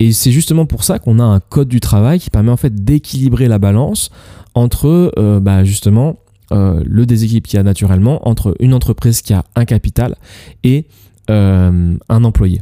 Et 0.00 0.12
c'est 0.12 0.30
justement 0.30 0.66
pour 0.66 0.84
ça 0.84 0.98
qu'on 0.98 1.18
a 1.18 1.24
un 1.24 1.40
code 1.40 1.68
du 1.68 1.80
travail 1.80 2.20
qui 2.20 2.30
permet 2.30 2.50
en 2.50 2.56
fait 2.56 2.84
d'équilibrer 2.84 3.48
la 3.48 3.58
balance 3.58 4.10
entre 4.54 5.12
euh, 5.18 5.40
bah, 5.40 5.64
justement 5.64 6.16
euh, 6.52 6.82
le 6.86 7.06
déséquilibre 7.06 7.48
qu'il 7.48 7.56
y 7.56 7.60
a 7.60 7.62
naturellement 7.62 8.26
entre 8.28 8.54
une 8.60 8.74
entreprise 8.74 9.22
qui 9.22 9.32
a 9.32 9.44
un 9.54 9.64
capital 9.64 10.16
et 10.62 10.86
euh, 11.30 11.96
un 12.08 12.24
employé. 12.24 12.60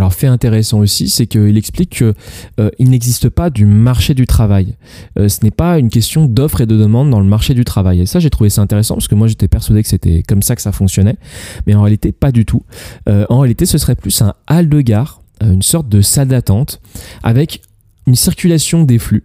Alors 0.00 0.14
fait 0.14 0.28
intéressant 0.28 0.78
aussi, 0.78 1.10
c'est 1.10 1.26
qu'il 1.26 1.58
explique 1.58 1.90
qu'il 1.90 2.14
euh, 2.58 2.70
n'existe 2.78 3.28
pas 3.28 3.50
du 3.50 3.66
marché 3.66 4.14
du 4.14 4.24
travail. 4.24 4.76
Euh, 5.18 5.28
ce 5.28 5.44
n'est 5.44 5.50
pas 5.50 5.78
une 5.78 5.90
question 5.90 6.24
d'offre 6.24 6.62
et 6.62 6.66
de 6.66 6.74
demande 6.74 7.10
dans 7.10 7.20
le 7.20 7.26
marché 7.26 7.52
du 7.52 7.66
travail. 7.66 8.00
Et 8.00 8.06
ça, 8.06 8.18
j'ai 8.18 8.30
trouvé 8.30 8.48
ça 8.48 8.62
intéressant 8.62 8.94
parce 8.94 9.08
que 9.08 9.14
moi, 9.14 9.28
j'étais 9.28 9.46
persuadé 9.46 9.82
que 9.82 9.88
c'était 9.90 10.22
comme 10.22 10.40
ça 10.40 10.56
que 10.56 10.62
ça 10.62 10.72
fonctionnait, 10.72 11.18
mais 11.66 11.74
en 11.74 11.82
réalité, 11.82 12.12
pas 12.12 12.32
du 12.32 12.46
tout. 12.46 12.62
Euh, 13.10 13.26
en 13.28 13.40
réalité, 13.40 13.66
ce 13.66 13.76
serait 13.76 13.94
plus 13.94 14.22
un 14.22 14.32
hall 14.48 14.70
de 14.70 14.80
gare, 14.80 15.20
une 15.42 15.60
sorte 15.60 15.90
de 15.90 16.00
salle 16.00 16.28
d'attente 16.28 16.80
avec 17.22 17.60
une 18.06 18.14
circulation 18.14 18.84
des 18.84 18.98
flux 18.98 19.24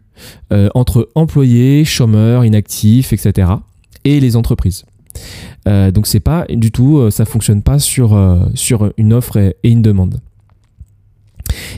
entre 0.73 1.09
employés, 1.15 1.85
chômeurs, 1.85 2.43
inactifs, 2.43 3.13
etc. 3.13 3.47
et 4.03 4.19
les 4.19 4.35
entreprises. 4.35 4.85
donc 5.65 6.07
c'est 6.07 6.21
pas 6.21 6.45
du 6.49 6.71
tout, 6.71 7.09
ça 7.11 7.25
fonctionne 7.25 7.61
pas 7.61 7.79
sur 7.79 8.17
une 8.97 9.13
offre 9.13 9.37
et 9.37 9.55
une 9.63 9.81
demande. 9.81 10.21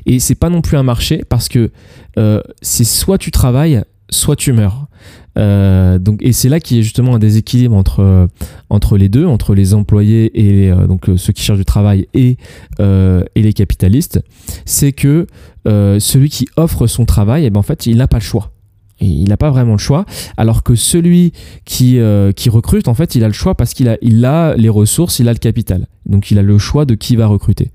Et 0.06 0.20
c'est 0.20 0.36
pas 0.36 0.50
non 0.50 0.62
plus 0.62 0.78
un 0.78 0.84
marché 0.84 1.24
parce 1.28 1.50
que 1.50 1.72
euh, 2.18 2.42
c'est 2.62 2.84
soit 2.84 3.18
tu 3.18 3.32
travailles, 3.32 3.82
soit 4.10 4.36
tu 4.36 4.54
meurs. 4.54 4.88
Euh, 5.38 6.00
et 6.20 6.34
c'est 6.34 6.50
là 6.50 6.60
qu'il 6.60 6.78
y 6.78 6.80
a 6.80 6.84
justement 6.84 7.16
un 7.16 7.20
déséquilibre 7.20 7.76
entre, 7.76 8.28
entre 8.70 8.98
les 8.98 9.08
deux, 9.08 9.26
entre 9.26 9.54
les 9.54 9.76
employés 9.76 10.32
et 10.34 10.72
euh, 10.72 10.88
ceux 11.16 11.32
qui 11.32 11.44
cherchent 11.44 11.60
du 11.60 11.66
travail 11.66 12.08
et, 12.14 12.38
et 12.80 13.42
les 13.42 13.54
capitalistes. 13.54 14.22
C'est 14.66 14.94
que 14.94 15.28
celui 15.66 16.30
qui 16.30 16.48
offre 16.56 16.88
son 16.88 17.06
travail, 17.06 17.46
eh 17.46 17.50
ben 17.50 17.60
en 17.60 17.64
fait, 17.64 17.86
il 17.86 17.98
n'a 17.98 18.08
pas 18.08 18.18
le 18.18 18.24
choix 18.24 18.52
il 19.00 19.30
n'a 19.30 19.38
pas 19.38 19.50
vraiment 19.50 19.74
le 19.74 19.78
choix. 19.78 20.06
Alors 20.38 20.64
que 20.64 20.76
celui 20.76 21.34
qui, 21.66 22.00
euh, 22.00 22.32
recrute, 22.48 22.88
en 22.88 22.94
fait, 22.94 23.16
il 23.16 23.24
a 23.24 23.28
le 23.28 23.34
choix 23.34 23.56
parce 23.56 23.74
qu'il 23.74 23.88
a, 23.90 23.98
il 24.02 24.24
a 24.26 24.56
les 24.56 24.70
ressources, 24.70 25.20
il 25.20 25.30
a 25.30 25.34
le 25.34 25.40
capital. 25.40 25.88
Donc 26.08 26.32
il 26.32 26.40
a 26.40 26.42
le 26.42 26.58
choix 26.58 26.86
de 26.86 26.96
qui 26.96 27.16
va 27.16 27.28
recruter. 27.28 27.72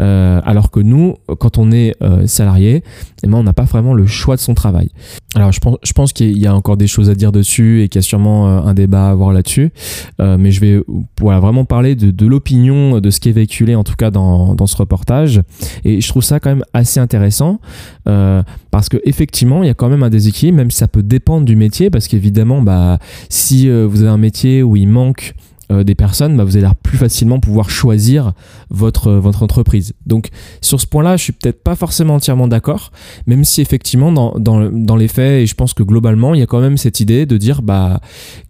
Euh, 0.00 0.40
alors 0.44 0.70
que 0.70 0.80
nous, 0.80 1.16
quand 1.38 1.58
on 1.58 1.70
est 1.72 1.94
euh, 2.02 2.26
salarié, 2.26 2.82
eh 3.22 3.26
ben, 3.26 3.34
on 3.34 3.42
n'a 3.42 3.52
pas 3.52 3.64
vraiment 3.64 3.94
le 3.94 4.06
choix 4.06 4.36
de 4.36 4.40
son 4.40 4.54
travail. 4.54 4.90
Alors 5.34 5.52
je 5.52 5.60
pense, 5.60 5.76
je 5.82 5.92
pense 5.92 6.12
qu'il 6.12 6.38
y 6.38 6.46
a 6.46 6.54
encore 6.54 6.76
des 6.76 6.86
choses 6.86 7.10
à 7.10 7.14
dire 7.14 7.32
dessus 7.32 7.82
et 7.82 7.88
qu'il 7.88 8.00
y 8.00 8.04
a 8.04 8.06
sûrement 8.06 8.48
un 8.48 8.74
débat 8.74 9.08
à 9.08 9.10
avoir 9.10 9.32
là-dessus. 9.32 9.70
mais 10.18 10.50
je 10.50 10.60
vais 10.60 10.82
voilà, 11.20 11.40
vraiment 11.40 11.64
parler 11.64 11.94
de, 11.94 12.26
l'opinion, 12.26 13.00
de 13.00 13.10
ce 13.10 13.20
qui 13.20 13.28
est 13.28 13.32
véhiculé 13.32 13.74
en 13.74 13.84
tout 13.84 13.94
cas 13.94 14.10
dans, 14.10 14.54
dans 14.54 14.66
ce 14.66 14.76
reportage. 14.76 15.40
Et 15.84 16.00
je 16.00 16.08
trouve 16.08 16.24
ça 16.24 16.40
quand 16.40 16.50
même 16.50 16.64
assez 16.72 16.98
intéressant 16.98 17.60
parce 18.04 18.88
que 18.88 18.96
effectivement, 19.04 19.62
il 19.62 19.66
y 19.66 19.70
a 19.70 19.74
quand 19.74 19.88
même 19.88 20.02
un 20.02 20.10
déséquilibre 20.10 20.40
même 20.48 20.70
si 20.70 20.78
ça 20.78 20.88
peut 20.88 21.02
dépendre 21.02 21.44
du 21.44 21.56
métier, 21.56 21.90
parce 21.90 22.08
qu'évidemment, 22.08 22.62
bah, 22.62 22.98
si 23.28 23.68
euh, 23.68 23.86
vous 23.86 24.02
avez 24.02 24.10
un 24.10 24.18
métier 24.18 24.62
où 24.62 24.76
il 24.76 24.88
manque 24.88 25.34
euh, 25.70 25.84
des 25.84 25.94
personnes, 25.94 26.36
bah, 26.36 26.44
vous 26.44 26.56
allez 26.56 26.66
plus 26.82 26.98
facilement 26.98 27.40
pouvoir 27.40 27.70
choisir 27.70 28.32
votre, 28.70 29.08
euh, 29.08 29.20
votre 29.20 29.42
entreprise. 29.42 29.94
Donc 30.06 30.28
sur 30.60 30.80
ce 30.80 30.86
point-là, 30.86 31.16
je 31.16 31.24
suis 31.24 31.32
peut-être 31.32 31.62
pas 31.62 31.74
forcément 31.74 32.14
entièrement 32.14 32.48
d'accord, 32.48 32.92
même 33.26 33.44
si 33.44 33.60
effectivement 33.60 34.12
dans, 34.12 34.96
les 34.96 35.08
faits, 35.08 35.42
et 35.42 35.46
je 35.46 35.54
pense 35.54 35.74
que 35.74 35.82
globalement, 35.82 36.34
il 36.34 36.40
y 36.40 36.42
a 36.42 36.46
quand 36.46 36.60
même 36.60 36.76
cette 36.76 37.00
idée 37.00 37.26
de 37.26 37.36
dire 37.36 37.62
bah, 37.62 38.00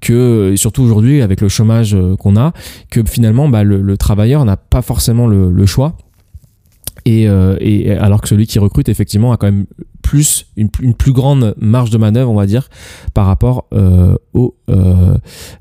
que, 0.00 0.54
surtout 0.56 0.82
aujourd'hui 0.82 1.22
avec 1.22 1.40
le 1.40 1.48
chômage 1.48 1.96
qu'on 2.18 2.36
a, 2.36 2.52
que 2.90 3.02
finalement 3.04 3.48
bah, 3.48 3.64
le, 3.64 3.96
travailleur 3.96 4.44
n'a 4.44 4.56
pas 4.56 4.82
forcément 4.82 5.26
le, 5.26 5.66
choix. 5.66 5.96
Et, 7.06 7.28
alors 7.28 8.20
que 8.20 8.28
celui 8.28 8.46
qui 8.46 8.58
recrute 8.58 8.88
effectivement 8.88 9.32
a 9.32 9.36
quand 9.36 9.46
même 9.46 9.66
plus 10.10 10.46
une, 10.56 10.70
plus 10.70 11.12
grande 11.12 11.54
marge 11.58 11.90
de 11.90 11.98
manœuvre, 11.98 12.30
on 12.30 12.34
va 12.34 12.46
dire, 12.46 12.68
par 13.14 13.26
rapport, 13.26 13.66
euh, 13.72 14.16
au, 14.34 14.56
euh, 14.68 15.16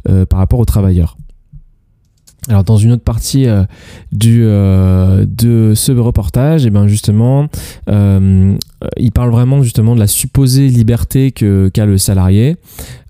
euh, 0.07 0.25
par 0.25 0.39
rapport 0.39 0.59
aux 0.59 0.65
travailleurs. 0.65 1.17
Alors 2.49 2.63
dans 2.63 2.77
une 2.77 2.91
autre 2.93 3.03
partie 3.03 3.47
euh, 3.47 3.63
du, 4.11 4.41
euh, 4.41 5.23
de 5.27 5.73
ce 5.75 5.91
reportage, 5.91 6.65
et 6.65 6.69
eh 6.69 6.71
ben 6.71 6.87
justement, 6.87 7.47
euh, 7.89 8.55
il 8.97 9.11
parle 9.11 9.29
vraiment 9.29 9.61
justement 9.61 9.93
de 9.93 9.99
la 9.99 10.07
supposée 10.07 10.67
liberté 10.67 11.31
que 11.31 11.69
qu'a 11.71 11.85
le 11.85 11.99
salarié, 11.99 12.57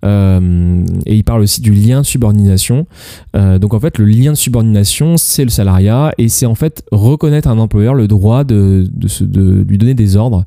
et 0.03 1.15
il 1.15 1.23
parle 1.23 1.41
aussi 1.41 1.61
du 1.61 1.71
lien 1.71 2.01
de 2.01 2.05
subordination. 2.05 2.87
donc 3.33 3.73
en 3.73 3.79
fait, 3.79 3.97
le 3.97 4.05
lien 4.05 4.31
de 4.31 4.37
subordination, 4.37 5.17
c'est 5.17 5.43
le 5.43 5.49
salariat, 5.49 6.13
et 6.17 6.29
c'est 6.29 6.45
en 6.45 6.55
fait 6.55 6.83
reconnaître 6.91 7.49
à 7.49 7.51
un 7.51 7.59
employeur 7.59 7.93
le 7.93 8.07
droit 8.07 8.45
de, 8.45 8.87
de, 8.91 9.25
de 9.25 9.65
lui 9.67 9.77
donner 9.77 9.93
des 9.93 10.15
ordres, 10.15 10.45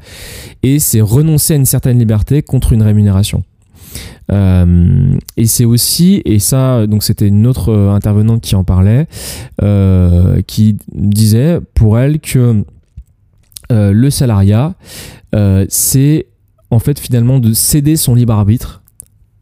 et 0.62 0.78
c'est 0.78 1.02
renoncer 1.02 1.52
à 1.52 1.56
une 1.56 1.66
certaine 1.66 1.99
liberté 1.99 2.42
contre 2.42 2.72
une 2.72 2.82
rémunération. 2.82 3.44
Euh, 4.31 5.19
et 5.37 5.47
c'est 5.47 5.64
aussi, 5.64 6.23
et 6.25 6.38
ça, 6.38 6.87
donc 6.87 7.02
c'était 7.02 7.29
une 7.29 7.47
autre 7.47 7.71
euh, 7.71 7.91
intervenante 7.91 8.43
qui 8.43 8.55
en 8.55 8.64
parlait, 8.64 9.07
euh, 9.62 10.41
qui 10.43 10.76
disait 10.93 11.61
pour 11.75 11.99
elle 11.99 12.21
que 12.21 12.64
le 13.71 14.11
salariat, 14.11 14.75
c'est 15.71 16.26
en 16.71 16.79
fait 16.79 16.99
finalement 16.99 17.38
de 17.38 17.55
céder 17.55 17.97
son 17.97 18.14
libre 18.14 18.35
arbitre 18.35 18.83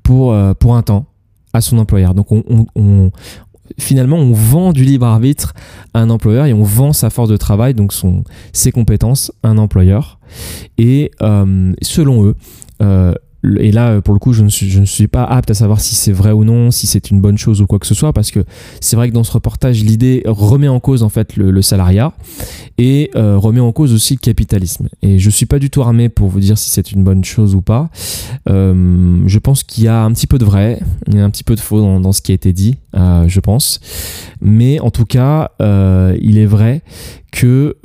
pour, 0.04 0.36
pour 0.60 0.76
un 0.76 0.82
temps 0.82 1.06
à 1.52 1.60
son 1.60 1.78
employeur. 1.78 2.14
Donc 2.14 2.28
on, 2.30 3.10
finalement, 3.76 4.18
on 4.18 4.32
vend 4.32 4.72
du 4.72 4.84
libre 4.84 5.06
arbitre 5.06 5.52
à 5.94 6.00
un 6.00 6.10
employeur 6.10 6.46
et 6.46 6.52
on 6.52 6.62
vend 6.62 6.92
sa 6.92 7.10
force 7.10 7.28
de 7.28 7.36
travail, 7.36 7.74
donc 7.74 7.92
son, 7.92 8.22
ses 8.52 8.70
compétences, 8.70 9.32
à 9.42 9.48
un 9.48 9.58
employeur. 9.58 10.20
Et 10.78 11.10
selon 11.82 12.26
eux, 12.26 12.36
et 13.58 13.72
là, 13.72 14.02
pour 14.02 14.12
le 14.12 14.20
coup, 14.20 14.34
je 14.34 14.42
ne, 14.42 14.48
suis, 14.48 15.08
pas 15.08 15.24
apte 15.24 15.50
à 15.50 15.54
savoir 15.54 15.80
si 15.80 15.94
c'est 15.94 16.12
vrai 16.12 16.32
ou 16.32 16.44
non, 16.44 16.70
si 16.70 16.86
c'est 16.86 17.10
une 17.10 17.20
bonne 17.20 17.38
chose 17.38 17.62
ou 17.62 17.66
quoi 17.66 17.78
que 17.78 17.86
ce 17.86 17.94
soit, 17.94 18.12
parce 18.12 18.30
que 18.30 18.44
c'est 18.80 18.96
vrai 18.96 19.08
que 19.08 19.14
dans 19.14 19.24
ce 19.24 19.32
reportage, 19.32 19.82
l'idée 19.82 20.22
remet 20.26 20.68
en 20.68 20.78
cause 20.78 21.02
en 21.02 21.08
fait 21.08 21.36
le, 21.36 21.62
salariat 21.62 22.12
et 22.78 23.10
euh, 23.16 23.38
remet 23.38 23.60
en 23.60 23.72
cause 23.72 23.94
aussi 23.94 24.14
le 24.14 24.20
capitalisme. 24.20 24.88
Et 25.02 25.18
je 25.18 25.30
suis 25.30 25.46
pas 25.46 25.58
du 25.58 25.70
tout 25.70 25.80
armé 25.80 26.08
pour 26.08 26.28
vous 26.28 26.40
dire 26.40 26.58
si 26.58 26.70
c'est 26.70 26.92
une 26.92 27.02
bonne 27.02 27.24
chose 27.24 27.54
ou 27.54 27.62
pas. 27.62 27.88
Euh, 28.48 29.22
je 29.26 29.38
pense 29.38 29.62
qu'il 29.62 29.84
y 29.84 29.88
a 29.88 30.02
un 30.02 30.12
petit 30.12 30.26
peu 30.26 30.38
de 30.38 30.44
vrai, 30.44 30.80
il 31.06 31.16
y 31.16 31.20
a 31.20 31.24
un 31.24 31.30
petit 31.30 31.44
peu 31.44 31.54
de 31.54 31.60
faux 31.60 31.80
dans, 31.80 32.12
ce 32.12 32.20
qui 32.20 32.32
a 32.32 32.34
été 32.34 32.52
dit, 32.52 32.76
euh, 32.94 33.24
je 33.26 33.40
pense. 33.40 33.80
Mais 34.42 34.80
en 34.80 34.90
tout 34.90 35.06
cas, 35.06 35.50
il 35.60 36.38
est 36.38 36.46
vrai 36.46 36.82
que 37.32 37.76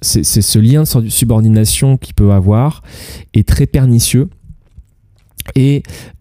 c'est 0.00 0.22
ce 0.22 0.58
lien 0.58 0.84
de 0.84 1.08
subordination 1.08 1.98
qu'il 1.98 2.14
peut 2.14 2.32
avoir 2.32 2.82
est 3.34 3.46
très 3.46 3.66
pernicieux 3.66 4.28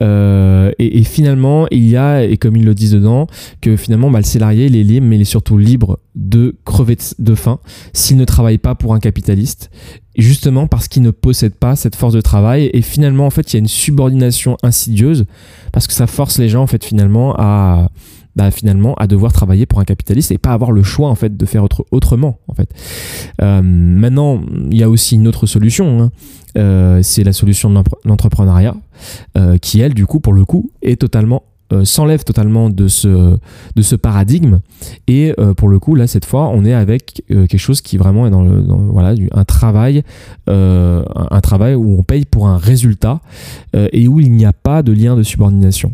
euh, 0.02 0.72
et, 0.80 1.00
et, 1.00 1.04
finalement, 1.04 1.68
il 1.72 1.88
y 1.88 1.98
a, 1.98 2.24
et 2.24 2.38
comme 2.38 2.56
ils 2.56 2.66
le 2.66 2.74
disent 2.74 2.92
dedans, 2.92 3.28
que 3.62 3.76
finalement, 3.76 4.10
bah, 4.10 4.20
le 4.20 4.26
salarié, 4.26 4.68
il 4.68 4.76
est 4.76 4.84
libre, 4.84 5.08
mais 5.08 5.18
il 5.18 5.22
est 5.22 5.26
surtout 5.26 5.58
libre 5.58 6.00
de 6.16 6.56
crever 6.66 6.98
de, 7.20 7.36
faim 7.36 7.60
s'il 7.94 8.18
ne 8.18 8.26
travaille 8.26 8.58
pas 8.58 8.76
pour 8.76 8.94
un 8.94 9.00
capitaliste, 9.00 9.70
justement 10.18 10.68
parce 10.68 10.88
qu'il 10.88 11.04
ne 11.04 11.12
possède 11.12 11.56
pas 11.56 11.76
cette 11.76 11.96
force 11.96 12.14
de 12.14 12.22
travail. 12.22 12.70
Et 12.74 12.82
finalement, 12.82 13.26
en 13.26 13.30
fait, 13.30 13.54
il 13.54 13.56
y 13.56 13.58
a 13.58 13.60
une 13.60 13.68
subordination 13.68 14.58
insidieuse, 14.64 15.26
parce 15.72 15.88
que 15.88 15.94
ça 15.94 16.08
force 16.08 16.38
les 16.40 16.50
gens, 16.50 16.64
en 16.64 16.68
fait, 16.68 16.84
finalement, 16.84 17.36
à, 17.38 17.90
bah, 18.38 18.51
finalement 18.51 18.94
à 18.96 19.08
devoir 19.08 19.34
travailler 19.34 19.65
pour 19.65 19.79
un 19.79 19.84
capitaliste 19.84 20.32
et 20.32 20.38
pas 20.38 20.53
avoir 20.53 20.72
le 20.72 20.84
choix 20.84 21.10
en 21.10 21.15
fait 21.15 21.36
de 21.36 21.46
faire 21.48 21.63
autre, 21.63 21.86
autrement 21.89 22.38
en 22.48 22.53
fait. 22.53 22.70
Euh, 23.41 23.62
maintenant, 23.63 24.41
il 24.70 24.77
y 24.77 24.84
a 24.84 24.89
aussi 24.89 25.15
une 25.15 25.27
autre 25.27 25.48
solution, 25.48 26.03
hein. 26.03 26.12
euh, 26.56 27.00
c'est 27.01 27.24
la 27.24 27.34
solution 27.34 27.72
de 27.72 27.82
l'entrepreneuriat, 28.06 28.75
euh, 29.38 29.58
qui 29.58 29.79
elle 29.79 29.96
du 29.96 30.06
coup 30.06 30.20
pour 30.20 30.34
le 30.34 30.46
coup 30.46 30.70
est 30.84 31.01
totalement 31.01 31.44
s'enlève 31.84 32.24
totalement 32.24 32.70
de 32.70 32.88
ce, 32.88 33.38
de 33.75 33.82
ce 33.82 33.98
paradigme. 33.98 34.60
Et 35.08 35.34
pour 35.58 35.67
le 35.67 35.79
coup, 35.79 35.96
là, 35.96 36.08
cette 36.08 36.24
fois, 36.24 36.48
on 36.48 36.63
est 36.63 36.74
avec 36.74 37.24
quelque 37.27 37.58
chose 37.58 37.82
qui 37.82 37.98
vraiment 37.98 38.25
est 38.25 38.29
dans, 38.29 38.41
le, 38.41 38.62
voilà, 38.89 39.13
un 39.34 39.44
travail, 39.44 40.01
un 40.48 41.41
travail 41.44 41.75
où 41.75 42.00
on 42.00 42.03
paye 42.03 42.24
pour 42.24 42.48
un 42.48 42.56
résultat 42.56 43.20
et 43.74 44.08
où 44.08 44.22
il 44.22 44.32
n'y 44.32 44.46
a 44.46 44.53
pas 44.53 44.82
de 44.82 44.94
lien 44.94 45.17
de 45.17 45.24
subordination. 45.24 45.91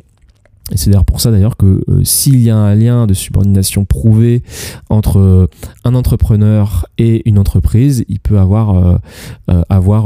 Et 0.71 0.77
c'est 0.77 0.89
d'ailleurs 0.89 1.05
pour 1.05 1.19
ça 1.19 1.29
d'ailleurs 1.29 1.57
que 1.57 1.83
euh, 1.89 2.03
s'il 2.03 2.41
y 2.41 2.49
a 2.49 2.55
un 2.55 2.73
lien 2.73 3.05
de 3.05 3.13
subordination 3.13 3.83
prouvé 3.83 4.43
entre 4.89 5.19
euh, 5.19 5.47
un 5.83 5.93
entrepreneur 5.93 6.85
et 6.97 7.27
une 7.27 7.37
entreprise, 7.37 8.05
il 8.07 8.19
peut 8.19 8.39
avoir, 8.39 8.99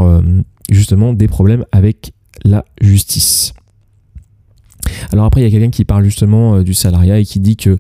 euh, 0.02 0.22
justement 0.70 1.14
des 1.14 1.28
problèmes 1.28 1.64
avec 1.72 2.12
la 2.44 2.66
justice. 2.82 3.54
Alors 5.12 5.26
après, 5.26 5.42
il 5.42 5.44
y 5.44 5.48
a 5.48 5.52
quelqu'un 5.52 5.70
qui 5.70 5.86
parle 5.86 6.04
justement 6.04 6.62
du 6.62 6.74
salariat 6.74 7.20
et 7.20 7.26
qui 7.26 7.40
dit 7.40 7.58
que 7.58 7.78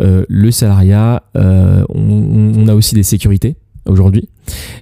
le 0.00 0.50
salariat, 0.50 1.22
on, 1.34 2.68
a 2.68 2.74
aussi 2.74 2.94
des 2.94 3.02
sécurités 3.02 3.56
aujourd'hui, 3.86 4.28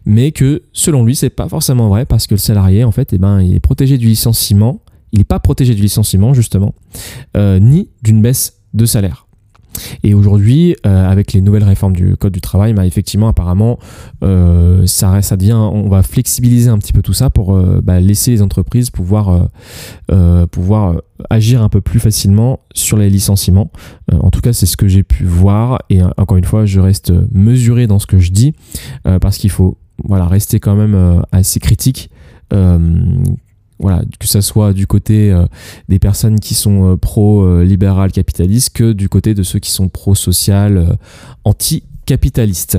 mais 0.04 0.32
que 0.32 0.62
selon 0.72 1.04
lui, 1.04 1.14
c'est 1.14 1.30
pas 1.30 1.48
forcément 1.48 1.88
vrai 1.88 2.06
parce 2.06 2.26
que 2.26 2.34
le 2.34 2.38
salarié, 2.40 2.84
en 2.84 2.92
fait, 2.92 3.12
eh 3.12 3.18
ben, 3.18 3.40
il 3.40 3.54
est 3.54 3.60
protégé 3.60 3.98
du 3.98 4.06
licenciement 4.06 4.80
il 5.16 5.20
n'est 5.20 5.24
pas 5.24 5.40
protégé 5.40 5.74
du 5.74 5.80
licenciement, 5.80 6.34
justement, 6.34 6.74
euh, 7.38 7.58
ni 7.58 7.88
d'une 8.02 8.20
baisse 8.20 8.60
de 8.74 8.84
salaire. 8.84 9.26
Et 10.02 10.12
aujourd'hui, 10.12 10.76
euh, 10.86 11.10
avec 11.10 11.32
les 11.32 11.40
nouvelles 11.40 11.64
réformes 11.64 11.94
du 11.94 12.16
code 12.16 12.32
du 12.32 12.42
travail, 12.42 12.74
bah, 12.74 12.84
effectivement, 12.84 13.28
apparemment, 13.28 13.78
euh, 14.22 14.86
ça, 14.86 15.22
ça 15.22 15.38
devient, 15.38 15.54
on 15.54 15.88
va 15.88 16.02
flexibiliser 16.02 16.68
un 16.68 16.76
petit 16.78 16.92
peu 16.92 17.00
tout 17.00 17.14
ça 17.14 17.30
pour 17.30 17.58
bah, 17.82 17.98
laisser 17.98 18.30
les 18.30 18.42
entreprises 18.42 18.90
pouvoir, 18.90 19.48
pouvoir 20.50 21.00
agir 21.30 21.62
un 21.62 21.70
peu 21.70 21.80
plus 21.80 21.98
facilement 21.98 22.60
sur 22.74 22.98
les 22.98 23.08
licenciements. 23.08 23.70
en 24.12 24.30
tout 24.30 24.40
cas, 24.40 24.52
c'est 24.52 24.66
ce 24.66 24.76
que 24.76 24.88
j'ai 24.88 25.02
pu 25.02 25.24
voir. 25.24 25.78
Et 25.88 26.02
encore 26.18 26.36
une 26.36 26.44
fois, 26.44 26.66
je 26.66 26.80
reste 26.80 27.12
mesuré 27.32 27.86
dans 27.86 27.98
ce 27.98 28.06
que 28.06 28.18
je 28.18 28.32
dis 28.32 28.54
parce 29.20 29.38
qu'il 29.38 29.50
faut 29.50 29.78
voilà, 30.04 30.26
rester 30.26 30.58
quand 30.60 30.74
même 30.74 31.22
assez 31.32 31.60
critique 31.60 32.10
voilà, 33.78 34.02
que 34.18 34.26
ça 34.26 34.40
soit 34.40 34.72
du 34.72 34.86
côté 34.86 35.30
euh, 35.30 35.44
des 35.88 35.98
personnes 35.98 36.40
qui 36.40 36.54
sont 36.54 36.92
euh, 36.92 36.96
pro-libéral 36.96 38.10
capitalistes 38.10 38.74
que 38.74 38.92
du 38.92 39.08
côté 39.08 39.34
de 39.34 39.42
ceux 39.42 39.58
qui 39.58 39.70
sont 39.70 39.88
pro-social 39.88 40.78
euh, 40.78 40.92
anti-capitalistes. 41.44 42.78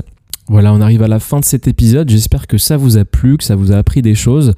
Voilà, 0.49 0.73
on 0.73 0.79
arrive 0.79 1.03
à 1.03 1.09
la 1.09 1.19
fin 1.19 1.39
de 1.39 1.45
cet 1.45 1.67
épisode. 1.67 2.09
J'espère 2.09 2.47
que 2.47 2.57
ça 2.57 2.77
vous 2.77 2.97
a 2.97 3.03
plu, 3.03 3.37
que 3.37 3.43
ça 3.43 3.55
vous 3.55 3.73
a 3.73 3.75
appris 3.75 4.01
des 4.01 4.15
choses. 4.15 4.53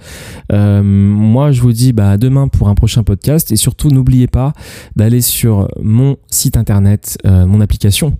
Euh, 0.51 0.83
moi, 0.83 1.51
je 1.51 1.61
vous 1.61 1.73
dis 1.73 1.93
bah, 1.93 2.11
à 2.11 2.17
demain 2.17 2.47
pour 2.47 2.69
un 2.69 2.75
prochain 2.75 3.03
podcast. 3.03 3.51
Et 3.51 3.55
surtout, 3.55 3.89
n'oubliez 3.89 4.27
pas 4.27 4.53
d'aller 4.95 5.21
sur 5.21 5.67
mon 5.81 6.17
site 6.29 6.57
internet, 6.57 7.17
euh, 7.25 7.47
mon 7.47 7.59
application, 7.59 8.17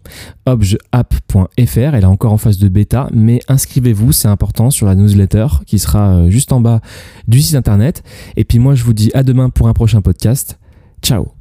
objapp.fr. 0.47 1.77
Elle 1.77 2.03
est 2.03 2.05
encore 2.05 2.33
en 2.33 2.38
phase 2.38 2.57
de 2.57 2.69
bêta, 2.69 3.07
mais 3.13 3.39
inscrivez-vous, 3.47 4.13
c'est 4.13 4.27
important, 4.27 4.71
sur 4.71 4.88
la 4.88 4.95
newsletter 4.95 5.47
qui 5.67 5.77
sera 5.77 6.13
euh, 6.13 6.29
juste 6.31 6.51
en 6.51 6.61
bas 6.61 6.81
du 7.27 7.39
site 7.39 7.55
internet. 7.55 8.03
Et 8.35 8.45
puis 8.45 8.57
moi, 8.57 8.73
je 8.73 8.83
vous 8.83 8.93
dis 8.93 9.11
à 9.13 9.21
demain 9.21 9.49
pour 9.49 9.67
un 9.67 9.73
prochain 9.73 10.01
podcast. 10.01 10.57
Ciao 11.03 11.38